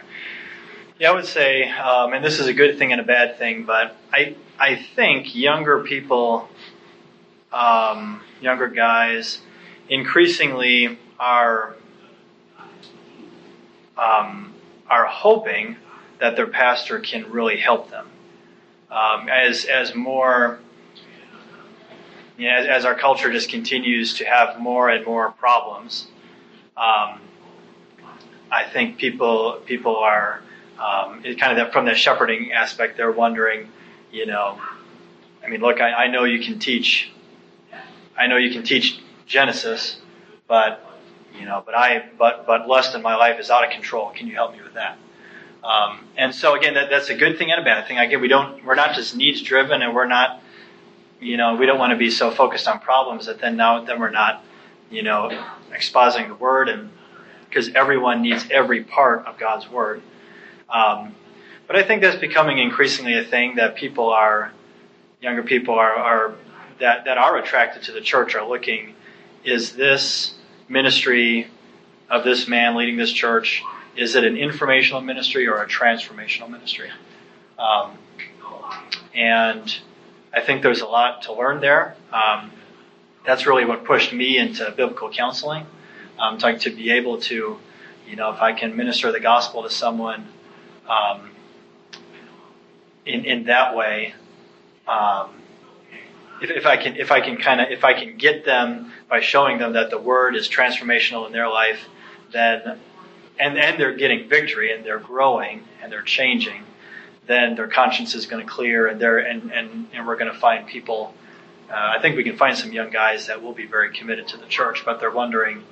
[0.99, 3.65] Yeah, I would say, um, and this is a good thing and a bad thing,
[3.65, 6.49] but I I think younger people,
[7.53, 9.41] um, younger guys,
[9.89, 11.75] increasingly are
[13.97, 14.53] um,
[14.89, 15.77] are hoping
[16.21, 18.09] that their pastor can really help them.
[18.91, 20.59] Um, as as more
[22.37, 26.09] you know, as, as our culture just continues to have more and more problems,
[26.77, 27.21] um,
[28.51, 30.43] I think people people are
[30.79, 32.97] um, kind of that, from the shepherding aspect.
[32.97, 33.69] They're wondering,
[34.11, 34.59] you know,
[35.45, 37.13] I mean, look, I, I know you can teach,
[38.17, 40.01] I know you can teach Genesis,
[40.49, 40.85] but
[41.39, 44.11] you know, but I but but lust in my life is out of control.
[44.11, 44.99] Can you help me with that?
[45.63, 47.99] Um, and so again, that, that's a good thing and a bad thing.
[47.99, 50.43] Again, we don't we're not just needs driven, and we're not,
[51.21, 54.01] you know, we don't want to be so focused on problems that then now then
[54.01, 54.45] we're not,
[54.91, 55.31] you know,
[55.71, 56.91] expositing the word and
[57.49, 60.01] because everyone needs every part of God's word.
[60.69, 61.15] Um,
[61.67, 64.53] but I think that's becoming increasingly a thing that people are,
[65.21, 66.35] younger people are, are
[66.79, 68.95] that, that are attracted to the church are looking,
[69.45, 70.35] is this
[70.69, 71.49] ministry
[72.09, 73.63] of this man leading this church,
[73.97, 76.91] is it an informational ministry or a transformational ministry?
[77.59, 77.99] Um,
[79.15, 79.79] and
[80.33, 81.97] I think there's a lot to learn there.
[82.13, 82.53] Um,
[83.27, 85.67] that's really what pushed me into biblical counseling.
[86.19, 87.59] Um, to, to be able to,
[88.07, 90.29] you know, if I can minister the gospel to someone
[90.87, 91.31] um,
[93.07, 94.15] in in that way,
[94.87, 95.31] um,
[96.43, 99.21] if, if I can if I can kind of if I can get them by
[99.21, 101.89] showing them that the word is transformational in their life,
[102.33, 102.79] then
[103.41, 106.63] and and they're getting victory and they're growing and they're changing,
[107.27, 110.39] then their conscience is going to clear and they're and and and we're going to
[110.39, 111.15] find people.
[111.71, 114.37] Uh, I think we can find some young guys that will be very committed to
[114.37, 115.63] the church, but they're wondering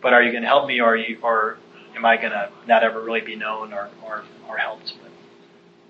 [0.00, 1.58] but are you going to help me, or you, or
[1.94, 4.94] am I going to not ever really be known or or, or helped?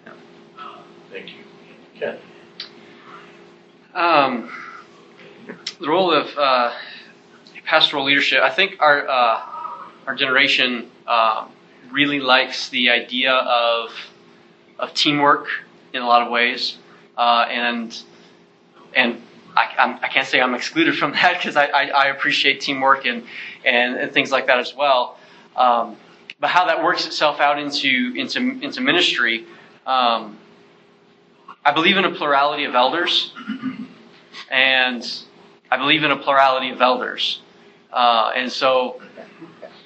[0.04, 0.12] Yeah.
[1.10, 1.44] Thank you,
[1.98, 2.18] Ken.
[3.94, 4.50] Um,
[5.80, 6.72] the role of uh,
[7.64, 8.42] pastoral leadership.
[8.42, 9.42] I think our uh,
[10.06, 11.48] our generation uh,
[11.90, 13.90] really likes the idea of
[14.78, 15.48] of teamwork
[15.92, 16.78] in a lot of ways,
[17.18, 18.00] uh, and
[18.94, 19.20] and
[19.56, 22.60] I, I'm, I can not say I'm excluded from that because I, I, I, appreciate
[22.60, 23.24] teamwork and,
[23.64, 25.18] and, and, things like that as well.
[25.56, 25.96] Um,
[26.38, 29.46] but how that works itself out into, into, into ministry,
[29.86, 30.38] um,
[31.64, 33.34] I believe in a plurality of elders,
[34.50, 35.04] and
[35.70, 37.42] I believe in a plurality of elders.
[37.92, 39.02] Uh, and so.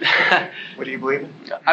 [0.76, 1.32] what do you believe in?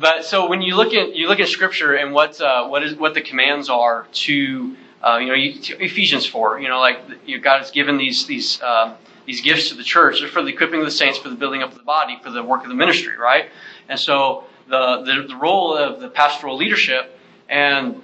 [0.00, 2.94] but so when you look at you look at Scripture and what uh, what is
[2.94, 6.60] what the commands are to uh, you know, Ephesians four.
[6.60, 8.94] You know, like you know, God has given these these um,
[9.26, 11.72] these gifts to the church for the equipping of the saints, for the building up
[11.72, 13.50] of the body, for the work of the ministry, right?
[13.88, 17.18] And so the the, the role of the pastoral leadership,
[17.48, 18.02] and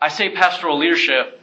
[0.00, 1.40] I say pastoral leadership,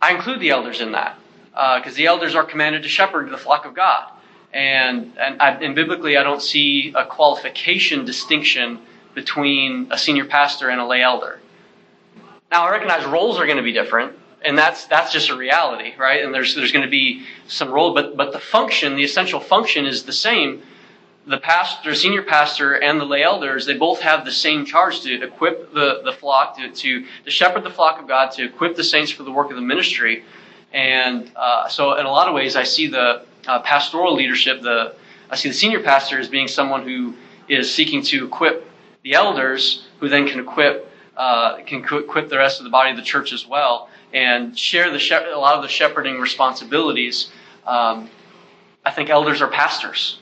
[0.00, 1.18] I include the elders in that
[1.56, 4.10] because uh, the elders are commanded to shepherd the flock of God,
[4.52, 8.80] and and, I, and biblically, I don't see a qualification distinction
[9.14, 11.40] between a senior pastor and a lay elder.
[12.50, 15.94] Now, I recognize roles are going to be different, and that's that's just a reality,
[15.96, 16.22] right?
[16.22, 19.86] And there's there's going to be some role, but but the function, the essential function,
[19.86, 20.62] is the same.
[21.28, 25.22] The pastor, senior pastor, and the lay elders, they both have the same charge to
[25.24, 28.84] equip the, the flock, to, to, to shepherd the flock of God, to equip the
[28.84, 30.22] saints for the work of the ministry.
[30.76, 34.94] And uh, so, in a lot of ways, I see the uh, pastoral leadership, the
[35.30, 37.14] I see the senior pastor as being someone who
[37.48, 38.70] is seeking to equip
[39.02, 42.98] the elders, who then can equip uh, can equip the rest of the body of
[42.98, 47.30] the church as well and share the shep- a lot of the shepherding responsibilities.
[47.66, 48.10] Um,
[48.84, 50.18] I think elders are pastors.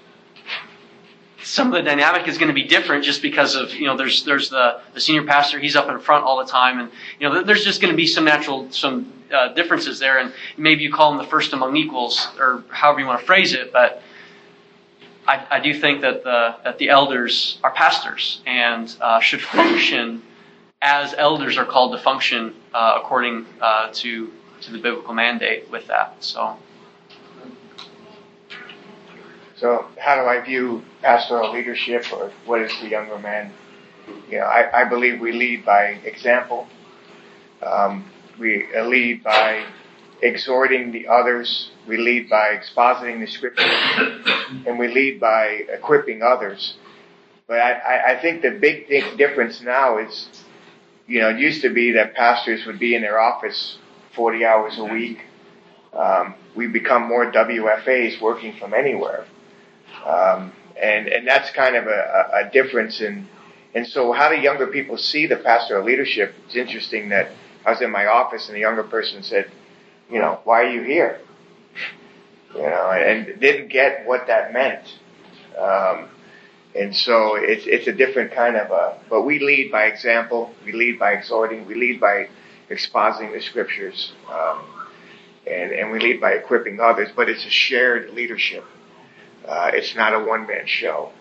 [1.42, 4.24] Some of the dynamic is going to be different just because of you know there's
[4.24, 7.42] there's the, the senior pastor he's up in front all the time and you know
[7.42, 11.10] there's just going to be some natural some uh, differences there and maybe you call
[11.10, 14.02] them the first among equals or however you want to phrase it but
[15.26, 20.22] I, I do think that the that the elders are pastors and uh, should function
[20.82, 24.30] as elders are called to function uh, according uh, to
[24.62, 26.16] to the biblical mandate with that.
[26.20, 26.56] So.
[29.56, 33.52] So, how do I view pastoral leadership, or what is the younger man?
[34.28, 36.66] You know, I, I believe we lead by example.
[37.62, 38.04] Um,
[38.38, 39.64] we lead by
[40.22, 41.70] exhorting the others.
[41.86, 43.70] We lead by expositing the scriptures,
[44.66, 46.76] and we lead by equipping others.
[47.46, 50.28] But I, I think the big difference now is
[51.06, 53.78] you know, it used to be that pastors would be in their office
[54.14, 55.20] 40 hours a week.
[55.92, 59.26] Um, we become more WFAs working from anywhere.
[60.04, 63.28] Um, and, and that's kind of a, a difference in,
[63.74, 66.34] and so how do younger people see the pastoral leadership?
[66.46, 67.30] It's interesting that
[67.64, 69.50] I was in my office and a younger person said,
[70.10, 71.20] you know, why are you here?
[72.54, 74.86] You know, and didn't get what that meant.
[75.58, 76.08] Um,
[76.74, 80.72] and so it's, it's a different kind of a, but we lead by example, we
[80.72, 82.28] lead by exhorting, we lead by
[82.68, 84.12] exposing the scriptures.
[84.30, 84.64] Um,
[85.46, 88.64] and, and we lead by equipping others, but it's a shared leadership.
[89.46, 91.12] Uh, it's not a one man show.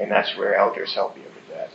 [0.00, 1.70] And that's where elders help you with that.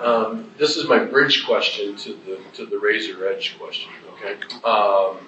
[0.00, 3.90] Um, this is my bridge question to the to the razor edge question.
[4.14, 4.34] Okay,
[4.64, 5.18] um,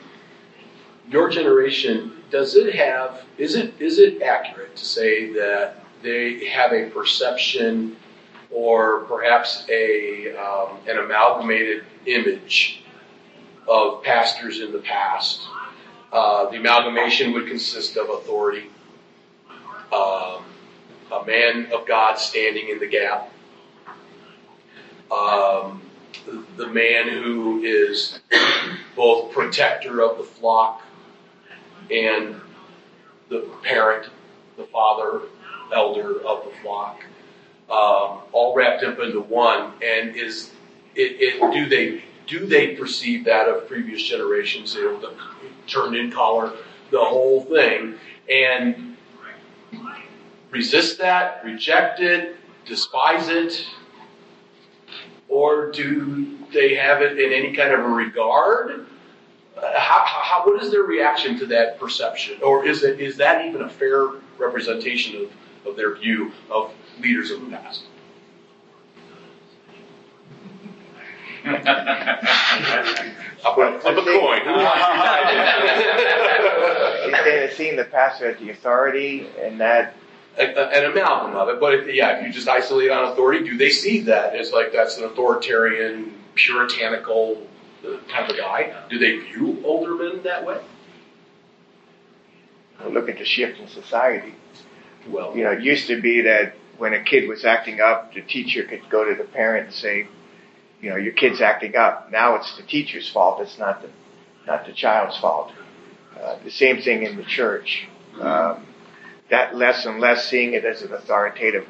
[1.11, 6.73] your generation does it have is it is it accurate to say that they have
[6.73, 7.97] a perception
[8.51, 12.83] or perhaps a um, an amalgamated image
[13.68, 15.43] of pastors in the past?
[16.12, 18.70] Uh, the amalgamation would consist of authority,
[19.93, 20.45] um,
[21.11, 23.32] a man of God standing in the gap
[25.12, 25.82] um,
[26.56, 28.20] the, man who is
[28.96, 30.82] both protector of the flock
[31.90, 32.40] and
[33.28, 34.08] the parent,
[34.56, 35.22] the father,
[35.74, 37.04] elder of the flock,
[37.70, 39.72] um, all wrapped up into one.
[39.84, 40.52] And is
[40.94, 44.74] it, it do they do they perceive that of previous generations?
[44.74, 45.14] You know, the
[45.66, 46.52] turned in collar,
[46.90, 47.94] the whole thing,
[48.30, 48.96] and
[50.50, 53.66] resist that, reject it, despise it,
[55.33, 58.87] or do they have it in any kind of a regard?
[59.57, 62.39] Uh, how, how, what is their reaction to that perception?
[62.43, 65.33] Or is, it, is that even a fair representation of,
[65.66, 66.70] of their view of
[67.01, 67.85] leaders of the past?
[73.45, 74.43] Up a, up a coin.
[77.05, 79.97] He's saying that seeing the pastor as the authority and that
[80.39, 81.61] a, a, an amalgam of it.
[81.61, 84.72] But if, yeah, if you just isolate on authority, do they see that as like
[84.72, 87.47] that's an authoritarian, puritanical
[87.87, 88.74] uh, type of guy?
[88.89, 90.61] Do they view older men that way?
[92.89, 94.35] look at the shift in society.
[95.07, 98.22] Well, You know, it used to be that when a kid was acting up, the
[98.22, 100.09] teacher could go to the parent and say,
[100.80, 102.11] you know, your kid's acting up.
[102.11, 103.41] Now it's the teacher's fault.
[103.41, 103.89] It's not the
[104.47, 105.53] not the child's fault.
[106.20, 107.87] Uh, the same thing in the church.
[108.20, 108.66] Um,
[109.33, 111.66] that less and less seeing it as an authoritative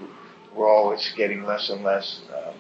[0.55, 2.21] role it's getting less and less.
[2.35, 2.55] Um,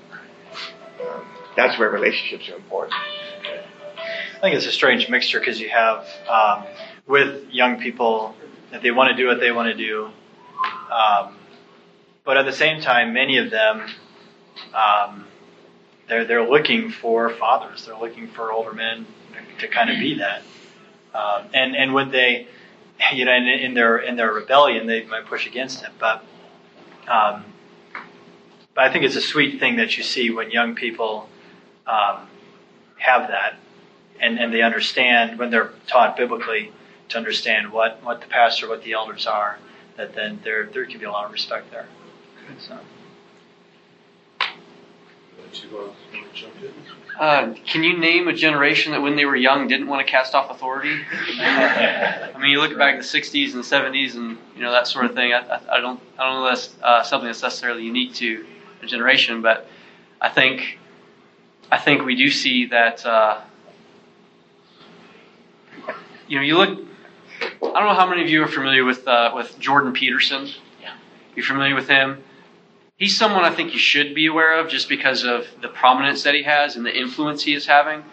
[1.04, 1.26] um,
[1.56, 2.94] that's where relationships are important.
[2.94, 6.64] I think it's a strange mixture because you have um,
[7.06, 8.36] with young people
[8.70, 10.10] that they want to do what they want to do,
[10.90, 11.36] um,
[12.24, 13.88] but at the same time, many of them
[14.72, 15.26] um,
[16.08, 17.86] they're they're looking for fathers.
[17.86, 19.06] They're looking for older men
[19.58, 20.42] to kind of be that,
[21.12, 22.46] um, and and when they
[23.14, 26.24] you know in, in their in their rebellion they might push against it, but.
[27.08, 27.44] Um,
[28.74, 31.28] but I think it's a sweet thing that you see when young people
[31.86, 32.26] um,
[32.96, 33.58] have that
[34.20, 36.72] and, and they understand when they're taught biblically
[37.10, 39.58] to understand what, what the pastor, what the elders are,
[39.96, 41.86] that then there there can be a lot of respect there.
[42.58, 42.78] So.
[47.18, 50.34] Uh, can you name a generation that when they were young didn't want to cast
[50.34, 50.98] off authority?
[51.38, 54.86] I mean, you look back in the '60s and the '70s, and you know that
[54.86, 55.32] sort of thing.
[55.32, 58.46] I, I, I don't, I don't know that's uh, something that's necessarily unique to
[58.82, 59.68] a generation, but
[60.20, 60.78] I think,
[61.70, 63.04] I think we do see that.
[63.04, 63.40] Uh,
[66.28, 66.78] you know, you look.
[67.40, 70.48] I don't know how many of you are familiar with uh, with Jordan Peterson.
[70.80, 70.94] Yeah.
[71.36, 72.22] You familiar with him?
[73.02, 76.36] He's someone I think you should be aware of just because of the prominence that
[76.36, 78.04] he has and the influence he is having.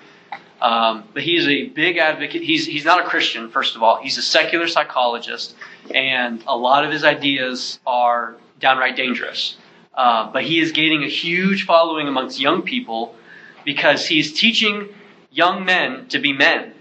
[0.59, 2.41] Um, but he's a big advocate.
[2.41, 4.01] He's he's not a Christian, first of all.
[4.01, 5.55] He's a secular psychologist,
[5.93, 9.57] and a lot of his ideas are downright dangerous.
[9.93, 13.13] Uh, but he is gaining a huge following amongst young people
[13.63, 14.89] because he's teaching
[15.29, 16.73] young men to be men.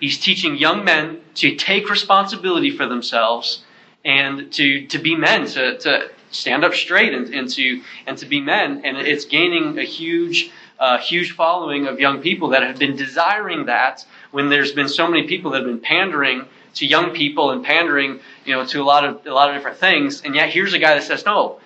[0.00, 3.62] He's teaching young men to take responsibility for themselves
[4.04, 8.26] and to, to be men, to, to stand up straight and, and to and to
[8.26, 8.82] be men.
[8.84, 13.66] And it's gaining a huge uh, huge following of young people that have been desiring
[13.66, 17.64] that when there's been so many people that have been pandering to young people and
[17.64, 20.22] pandering, you know, to a lot of a lot of different things.
[20.22, 21.60] And yet here's a guy that says, no,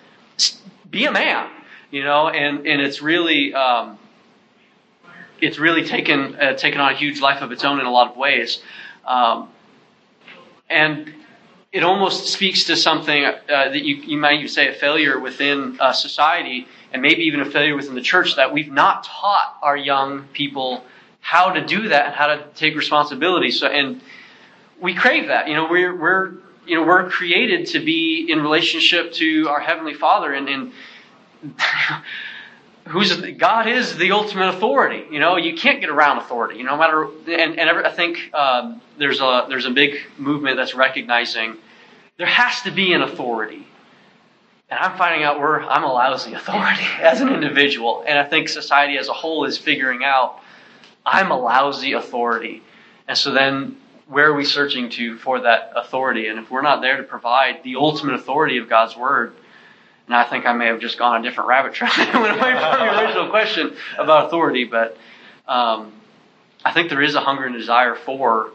[0.89, 1.49] be a man,
[1.89, 3.53] you know, and and it's really.
[3.53, 3.97] Um,
[5.39, 8.09] it's really taken uh, taken on a huge life of its own in a lot
[8.09, 8.59] of ways,
[9.05, 9.49] um,
[10.67, 11.13] and
[11.71, 15.77] it almost speaks to something uh, that you, you might even say a failure within
[15.79, 19.75] uh, society, and maybe even a failure within the church that we've not taught our
[19.75, 20.83] young people
[21.19, 23.51] how to do that and how to take responsibility.
[23.51, 24.01] So, and
[24.79, 25.49] we crave that.
[25.49, 26.31] You know, we're we're
[26.65, 30.71] you know we're created to be in relationship to our heavenly Father, and, and
[32.87, 35.05] who's God is the ultimate authority.
[35.11, 36.57] You know, you can't get around authority.
[36.57, 40.57] You know, no matter and and I think um, there's a there's a big movement
[40.57, 41.57] that's recognizing
[42.17, 43.67] there has to be an authority.
[44.69, 48.49] And I'm finding out where I'm a lousy authority as an individual, and I think
[48.49, 50.39] society as a whole is figuring out
[51.05, 52.63] I'm a lousy authority.
[53.07, 53.77] And so then
[54.07, 56.27] where are we searching to for that authority?
[56.27, 59.33] And if we're not there to provide the ultimate authority of God's word,
[60.07, 62.51] and I think I may have just gone a different rabbit trail and went away
[62.53, 64.97] from your original question about authority, but
[65.47, 65.91] um,
[66.65, 68.51] I think there is a hunger and desire for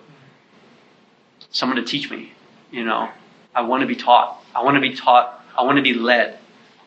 [1.50, 2.32] someone to teach me.
[2.70, 3.08] You know,
[3.54, 4.42] I want to be taught.
[4.54, 5.44] I want to be taught.
[5.56, 6.38] I want to be led.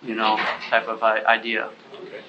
[0.01, 0.37] You know,
[0.69, 1.69] type of idea.
[1.95, 2.21] Okay.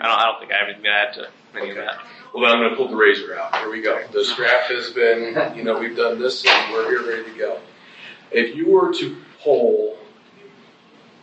[0.00, 1.70] I don't, I don't think I have anything to add to any Okay.
[1.70, 1.98] of that.
[2.34, 3.56] Well, then I'm going to pull the razor out.
[3.56, 4.04] Here we go.
[4.12, 7.60] The strap has been, you know, we've done this and we're here ready to go.
[8.30, 9.96] If you were to poll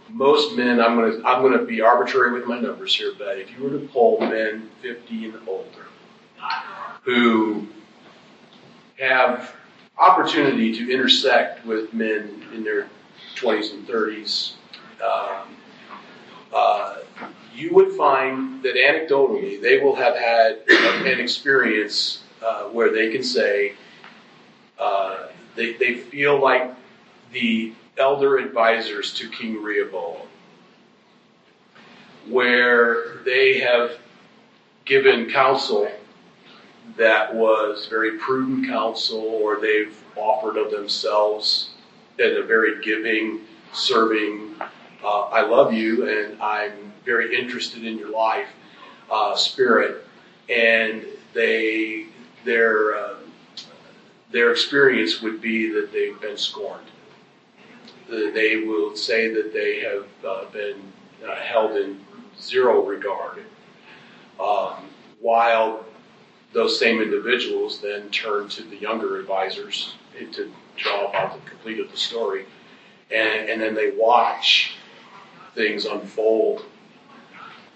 [0.10, 3.38] most men, I'm going to I'm going to be arbitrary with my numbers here, but
[3.38, 5.86] if you were to poll men 50 and older
[7.04, 7.68] who
[9.00, 9.56] have
[9.98, 12.88] opportunity to intersect with men in their
[13.36, 14.54] 20s and 30s,
[15.04, 15.56] um,
[16.54, 16.98] uh,
[17.54, 23.24] you would find that anecdotally they will have had an experience uh, where they can
[23.24, 23.74] say
[24.78, 26.74] uh, they, they feel like
[27.32, 30.28] the elder advisors to King Rehoboam,
[32.28, 33.98] where they have
[34.86, 35.90] given counsel
[36.98, 41.72] that was very prudent counsel, or they've offered of themselves
[42.20, 43.42] in a very giving,
[43.74, 44.56] serving,
[45.04, 48.48] uh, I love you and I'm very interested in your life
[49.12, 50.06] uh, spirit,
[50.50, 52.08] and they
[52.44, 53.16] their uh,
[54.32, 56.88] their experience would be that they've been scorned.
[58.10, 60.82] They will say that they have uh, been
[61.28, 62.00] uh, held in
[62.40, 63.44] zero regard,
[64.40, 64.90] um,
[65.20, 65.86] while
[66.54, 69.96] those same individuals then turn to the younger advisors
[70.34, 72.46] to draw out the complete of the story,
[73.12, 74.76] and, and then they watch
[75.54, 76.64] things unfold,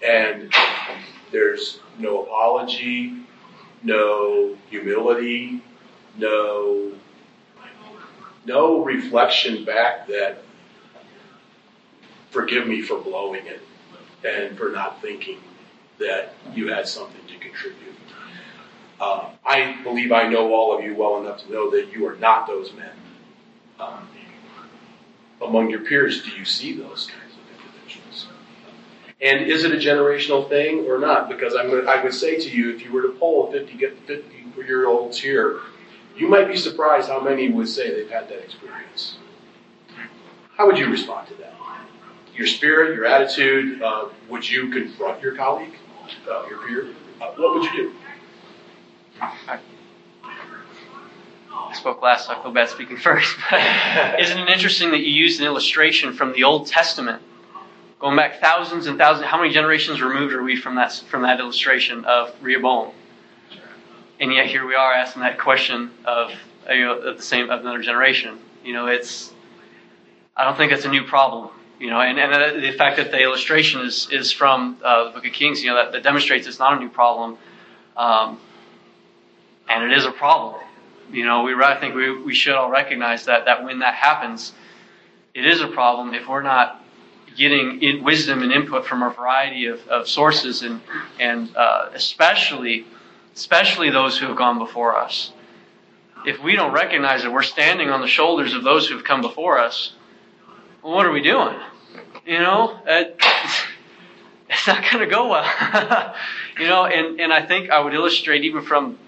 [0.06, 0.52] and
[1.32, 3.16] there's no apology,
[3.82, 5.62] no humility,
[6.16, 6.92] no
[8.44, 10.42] no reflection back that
[12.30, 13.60] forgive me for blowing it
[14.24, 15.38] and for not thinking
[15.98, 17.94] that you had something to contribute.
[19.00, 22.16] Uh, I believe I know all of you well enough to know that you are
[22.16, 22.90] not those men.
[23.78, 24.08] Um,
[25.42, 28.28] among your peers, do you see those kinds of individuals?
[29.22, 31.28] And is it a generational thing or not?
[31.28, 34.36] Because I'm, I would say to you, if you were to poll 50, get 50
[34.66, 35.60] year olds here,
[36.16, 39.18] you might be surprised how many would say they've had that experience.
[40.56, 41.54] How would you respond to that?
[42.34, 45.74] Your spirit, your attitude, uh, would you confront your colleague,
[46.28, 46.88] uh, your peer?
[47.20, 47.92] Uh, what would you do?
[51.70, 53.36] I spoke last, so I feel bad speaking first.
[53.50, 53.60] But
[54.20, 57.22] isn't it interesting that you used an illustration from the Old Testament,
[57.98, 59.26] going back thousands and thousands?
[59.26, 62.92] How many generations removed are we from that from that illustration of Rehoboam?
[64.20, 66.30] And yet here we are asking that question of,
[66.68, 68.38] you know, of the same of another generation.
[68.62, 69.32] You know, it's
[70.36, 71.50] I don't think it's a new problem.
[71.78, 75.10] You know, and, and uh, the fact that the illustration is is from uh, the
[75.12, 77.38] Book of Kings, you know, that, that demonstrates it's not a new problem,
[77.96, 78.38] um,
[79.70, 80.60] and it is a problem.
[81.10, 84.52] You know, we I think we, we should all recognize that that when that happens,
[85.32, 86.84] it is a problem if we're not
[87.34, 90.82] getting in wisdom and input from a variety of, of sources and
[91.18, 92.84] and uh, especially
[93.40, 95.32] especially those who have gone before us.
[96.26, 99.22] If we don't recognize that we're standing on the shoulders of those who have come
[99.22, 99.94] before us,
[100.82, 101.56] well, what are we doing?
[102.26, 106.14] You know, it's not going to go well.
[106.58, 108.98] you know, and, and I think I would illustrate even from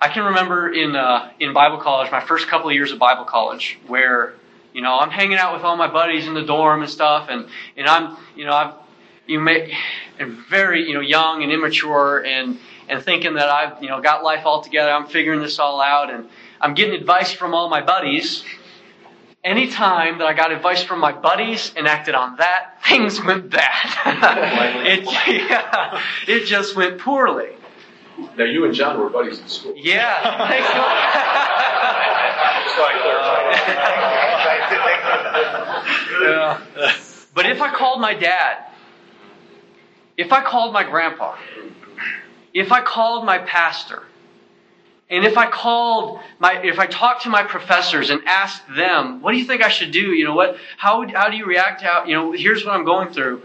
[0.00, 3.24] I can remember in uh, in Bible college, my first couple of years of Bible
[3.24, 4.34] college, where
[4.72, 7.48] you know I'm hanging out with all my buddies in the dorm and stuff, and
[7.76, 8.74] and I'm you know I've
[9.26, 9.76] you may
[10.18, 12.58] and very you know young and immature and
[12.88, 16.10] and thinking that I've you know got life all together, I'm figuring this all out,
[16.10, 16.28] and
[16.60, 18.44] I'm getting advice from all my buddies.
[19.44, 23.86] Anytime that I got advice from my buddies and acted on that, things went bad.
[24.86, 25.04] it,
[25.48, 27.50] yeah, it just went poorly.
[28.36, 29.74] Now, you and John were buddies in school.
[29.76, 30.48] Yeah.
[30.48, 30.66] Thanks,
[32.66, 32.80] Just
[36.22, 36.60] yeah.
[37.34, 38.64] But if I called my dad,
[40.16, 41.36] if I called my grandpa,
[42.56, 44.02] if I called my pastor,
[45.10, 49.32] and if I called my, if I talked to my professors and asked them, what
[49.32, 50.12] do you think I should do?
[50.12, 50.56] You know what?
[50.78, 51.82] How would, how do you react?
[51.82, 53.42] How, you know, here's what I'm going through.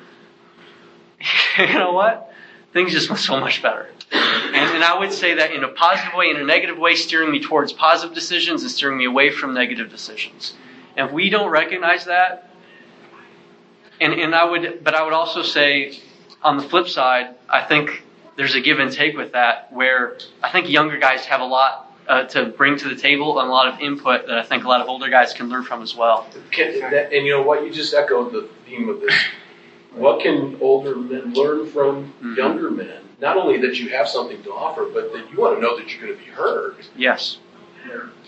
[1.57, 2.33] you know what?
[2.71, 3.89] Things just went so much better.
[4.13, 7.31] And, and I would say that in a positive way, in a negative way, steering
[7.31, 10.53] me towards positive decisions and steering me away from negative decisions.
[10.95, 12.49] And if we don't recognize that,
[13.99, 15.99] and, and I would, but I would also say,
[16.41, 18.03] on the flip side, I think
[18.35, 21.93] there's a give and take with that where I think younger guys have a lot
[22.07, 24.67] uh, to bring to the table and a lot of input that I think a
[24.67, 26.25] lot of older guys can learn from as well.
[26.57, 27.63] And you know what?
[27.65, 29.13] You just echoed the theme of this.
[29.93, 32.37] What can older men learn from Mhm.
[32.37, 32.97] younger men?
[33.19, 35.93] Not only that you have something to offer, but that you want to know that
[35.93, 37.37] you're going to be heard Yes.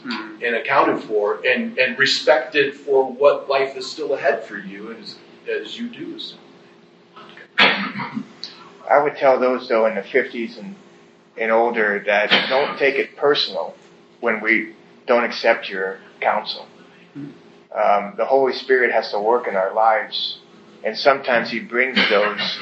[0.04, 0.44] Mhm.
[0.44, 5.16] and accounted for and, and respected for what life is still ahead for you as,
[5.50, 6.20] as you do.
[8.90, 10.76] I would tell those though in the 50s and,
[11.38, 13.76] and older that don't take it personal
[14.20, 14.76] when we
[15.08, 16.66] don't accept your counsel.
[17.16, 20.38] Um, the Holy Spirit has to work in our lives,
[20.84, 22.60] and sometimes He brings those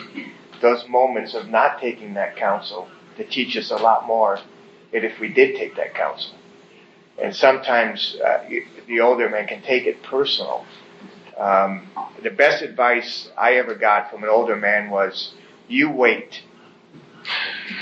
[0.61, 4.39] those moments of not taking that counsel to teach us a lot more
[4.91, 6.35] than if we did take that counsel.
[7.21, 8.47] And sometimes uh,
[8.87, 10.65] the older man can take it personal.
[11.37, 11.87] Um,
[12.23, 15.33] the best advice I ever got from an older man was,
[15.71, 16.43] "You wait."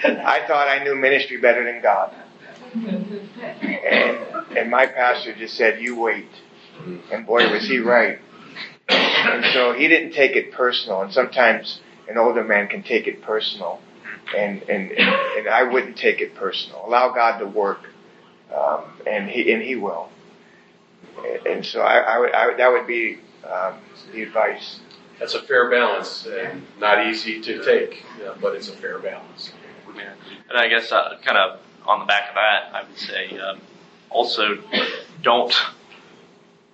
[0.00, 2.12] I thought I knew ministry better than God.
[2.74, 4.18] And
[4.56, 6.28] and my pastor just said, "You wait."
[7.12, 8.18] And boy, was he right.
[8.88, 11.02] And so he didn't take it personal.
[11.02, 13.80] And sometimes an older man can take it personal,
[14.36, 15.08] and and and,
[15.38, 16.84] and I wouldn't take it personal.
[16.86, 17.80] Allow God to work,
[18.54, 20.08] um, and he and he will.
[21.18, 23.18] And- And so I, I would I would, that would be
[23.50, 23.74] um,
[24.12, 24.80] the advice.
[25.18, 29.52] That's a fair balance, and not easy to take, yeah, but it's a fair balance.
[29.96, 30.12] Yeah.
[30.48, 33.60] And I guess uh, kind of on the back of that, I would say um,
[34.10, 34.58] also
[35.22, 35.52] don't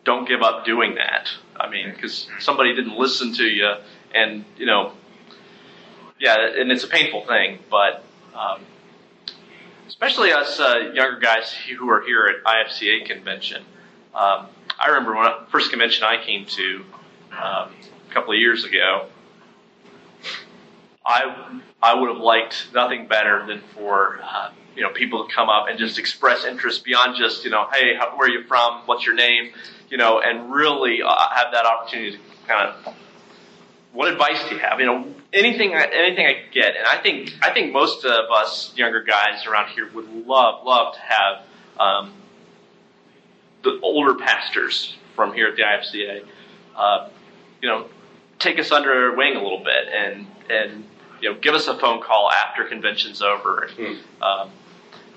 [0.05, 1.29] don't give up doing that.
[1.59, 3.75] I mean, because somebody didn't listen to you,
[4.14, 4.93] and you know,
[6.18, 8.05] yeah, and it's a painful thing, but
[8.35, 8.61] um,
[9.87, 13.64] especially us uh, younger guys who are here at IFCA convention.
[14.14, 14.46] Um,
[14.78, 16.84] I remember when I, first convention I came to
[17.32, 17.70] um,
[18.08, 19.06] a couple of years ago.
[21.04, 25.48] I I would have liked nothing better than for uh, you know people to come
[25.48, 28.82] up and just express interest beyond just you know hey how, where are you from?
[28.86, 29.52] What's your name?
[29.90, 32.94] You know and really uh, have that opportunity to kind of
[33.92, 34.80] what advice do you have?
[34.80, 36.76] You know anything anything I could get.
[36.76, 40.94] And I think I think most of us younger guys around here would love love
[40.94, 41.42] to have
[41.78, 42.12] um,
[43.64, 46.24] the older pastors from here at the IFCA
[46.76, 47.08] uh,
[47.60, 47.86] you know
[48.38, 50.84] take us under their wing a little bit and and
[51.20, 53.70] you know give us a phone call after convention's over.
[53.78, 54.50] And, um,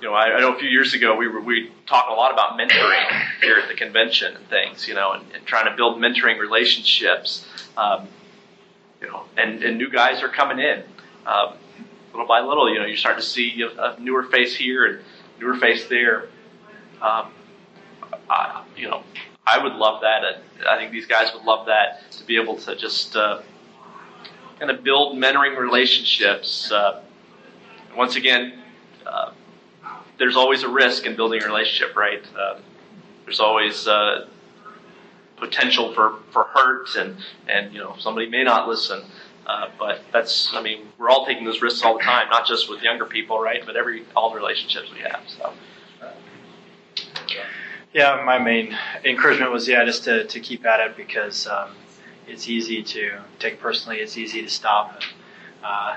[0.00, 2.32] you know, I, I know a few years ago we were we talked a lot
[2.32, 4.88] about mentoring here at the convention and things.
[4.88, 7.46] You know, and, and trying to build mentoring relationships.
[7.76, 8.08] Um,
[9.00, 10.82] you know, and, and new guys are coming in.
[11.24, 11.54] Um,
[12.12, 14.98] little by little, you know, you start to see a, a newer face here and
[15.38, 16.28] newer face there.
[17.00, 17.30] Um,
[18.30, 19.02] I, you know,
[19.46, 20.42] I would love that.
[20.68, 23.42] I think these guys would love that to be able to just uh,
[24.58, 26.70] kind of build mentoring relationships.
[26.70, 27.02] Uh,
[27.96, 28.60] once again,
[29.06, 29.32] uh,
[30.18, 32.22] there's always a risk in building a relationship, right?
[32.38, 32.62] Um
[33.28, 34.26] there's always uh,
[35.36, 39.02] potential for, for hurt, and and you know somebody may not listen.
[39.46, 42.70] Uh, but that's, I mean, we're all taking those risks all the time, not just
[42.70, 43.64] with younger people, right?
[43.64, 45.20] But every all the relationships we have.
[45.26, 45.52] So.
[47.28, 47.44] Yeah,
[47.94, 51.70] my main encouragement was yeah, just to, to keep at it because um,
[52.26, 53.98] it's easy to take personally.
[53.98, 54.94] It's easy to stop.
[54.94, 55.04] And,
[55.64, 55.96] uh,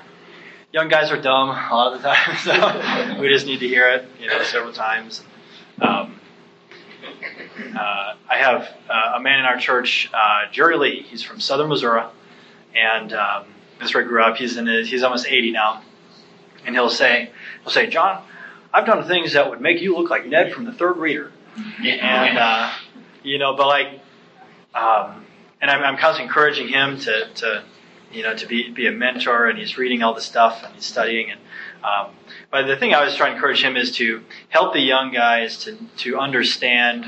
[0.72, 3.88] young guys are dumb a lot of the time, so we just need to hear
[3.90, 5.24] it, you know, several times.
[5.82, 6.20] Um,
[7.76, 11.02] uh, I have uh, a man in our church, uh, Jerry Lee.
[11.04, 12.04] He's from Southern Missouri,
[12.76, 13.46] and um,
[13.80, 14.38] that's where I grew up.
[14.38, 15.82] He's in his, he's almost 80 now,
[16.66, 17.32] and he'll say
[17.64, 18.24] he'll say, John,
[18.74, 22.38] I've done things that would make you look like Ned from the Third Reader and
[22.38, 22.72] uh,
[23.24, 23.88] you know, but like,
[24.74, 25.26] um,
[25.62, 27.64] and I'm, I'm constantly encouraging him to, to,
[28.12, 30.86] you know, to be be a mentor, and he's reading all the stuff and he's
[30.86, 31.40] studying, and
[31.84, 32.14] um,
[32.52, 35.58] but the thing I was trying to encourage him is to help the young guys
[35.66, 37.06] to to understand,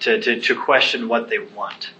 [0.00, 1.90] to to, to question what they want.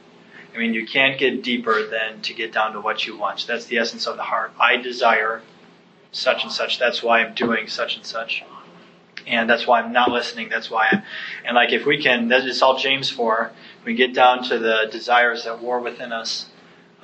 [0.54, 3.46] I mean, you can't get deeper than to get down to what you want.
[3.46, 4.52] That's the essence of the heart.
[4.60, 5.40] I desire
[6.10, 6.78] such and such.
[6.78, 8.44] That's why I'm doing such and such
[9.26, 10.48] and that's why I'm not listening.
[10.48, 11.02] That's why I'm,
[11.44, 13.52] and like if we can, that's just all James 4.
[13.84, 16.46] We get down to the desires that war within us.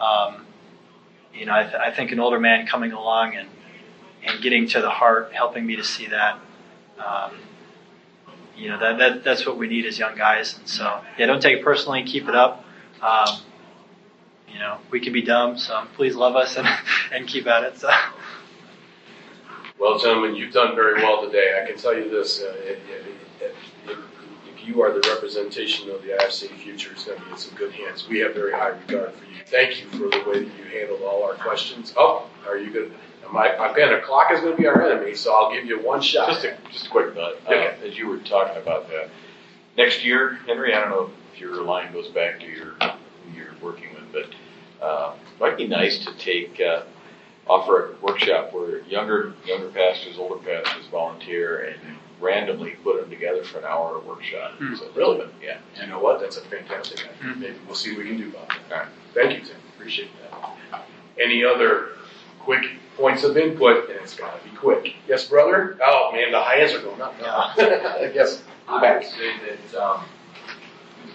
[0.01, 0.47] Um,
[1.35, 3.49] you know, I, th- I think an older man coming along and
[4.25, 6.39] and getting to the heart, helping me to see that.
[6.99, 7.39] Um,
[8.57, 10.59] you know, that, that that's what we need as young guys.
[10.59, 12.03] And so, yeah, don't take it personally.
[12.03, 12.65] Keep it up.
[13.01, 13.41] Um,
[14.49, 16.67] you know, we can be dumb, so please love us and,
[17.13, 17.79] and keep at it.
[17.79, 17.91] So.
[19.79, 21.61] Well, gentlemen, you've done very well today.
[21.63, 23.07] I can tell you this: uh, if, if,
[23.41, 23.99] if,
[24.53, 27.55] if you are the representation of the IFC future is going to be in some
[27.55, 28.09] good hands.
[28.09, 29.37] We have very high regard for you.
[29.47, 31.95] Thank you for the way that you handled all our questions.
[31.97, 32.93] Oh, are you good?
[33.33, 35.79] My, my pen, the clock is going to be our enemy, so I'll give you
[35.81, 36.29] one shot.
[36.31, 37.39] Just a, just a quick note.
[37.47, 39.11] Uh, As you were talking about that,
[39.77, 43.55] next year, Henry, I don't know if your line goes back to your, who you're
[43.61, 44.11] working with,
[44.81, 46.85] but, uh, might be nice to take, uh,
[47.49, 53.45] offer a workshop where younger, younger pastors, older pastors volunteer and randomly put them together
[53.45, 54.53] for an hour at workshop.
[54.59, 54.75] Hmm.
[54.75, 55.27] So, Really?
[55.43, 55.59] Yeah.
[55.81, 56.21] You know what?
[56.21, 57.33] That's a fantastic idea.
[57.33, 57.41] Hmm.
[57.41, 58.59] Maybe we'll see what we can do about that.
[58.73, 58.89] All right.
[59.15, 59.57] Thank you, Tim.
[59.77, 60.11] Appreciate
[60.71, 60.83] that.
[61.21, 61.91] Any other
[62.41, 62.65] quick
[62.97, 63.89] points of input?
[63.89, 64.95] And it's got to be quick.
[65.09, 65.77] Yes, brother?
[65.85, 67.53] Oh, man, the high hands are going up now.
[67.59, 68.43] I guess.
[68.69, 69.33] I would say
[69.73, 70.05] that, um,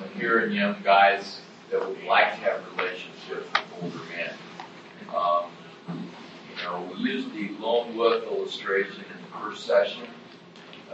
[0.01, 4.33] I'm hearing young guys that would like to have relationships with older men.
[5.15, 5.51] Um,
[6.63, 10.03] know, we used the lone wolf illustration in the first session.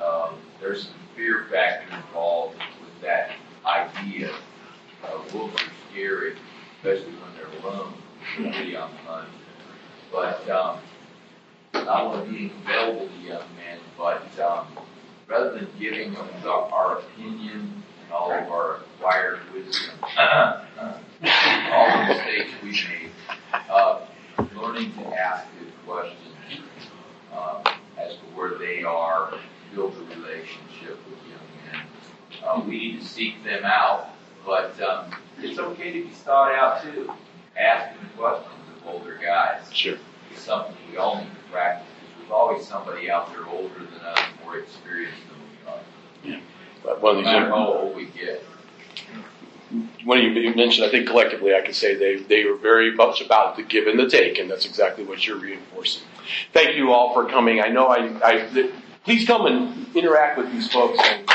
[0.02, 3.32] Um, there's some fear factor involved with that
[3.66, 4.32] idea.
[5.34, 6.36] Wolves are scary,
[6.78, 7.94] especially when they're alone,
[8.38, 9.30] really on the hunt.
[10.12, 10.80] But, um,
[11.74, 14.68] I want to be available to young men, but, um,
[15.28, 20.62] rather than giving them the, our opinion and all of our acquired wisdom, all
[21.88, 23.12] the mistakes we made,
[23.70, 24.00] uh,
[24.56, 26.62] learning to ask good questions
[27.34, 27.62] um,
[27.98, 29.34] as to where they are,
[29.74, 32.44] build a relationship with young men.
[32.44, 34.10] Uh, we need to seek them out,
[34.46, 37.12] but um, it's okay to be sought out too.
[37.58, 39.98] Asking questions of older guys Sure.
[40.34, 41.88] is something we all need to practice.
[42.20, 45.40] There's always somebody out there older than us, more experienced than
[46.32, 46.36] we are.
[46.38, 46.42] Yeah.
[46.84, 48.44] But one No matter how old we get.
[49.72, 53.56] You you mentioned, I think collectively, I could say they, they were very much about
[53.56, 56.04] the give and the take, and that's exactly what you're reinforcing.
[56.54, 57.62] Thank you all for coming.
[57.62, 58.72] I know I, I,
[59.04, 61.30] please come and interact with these folks and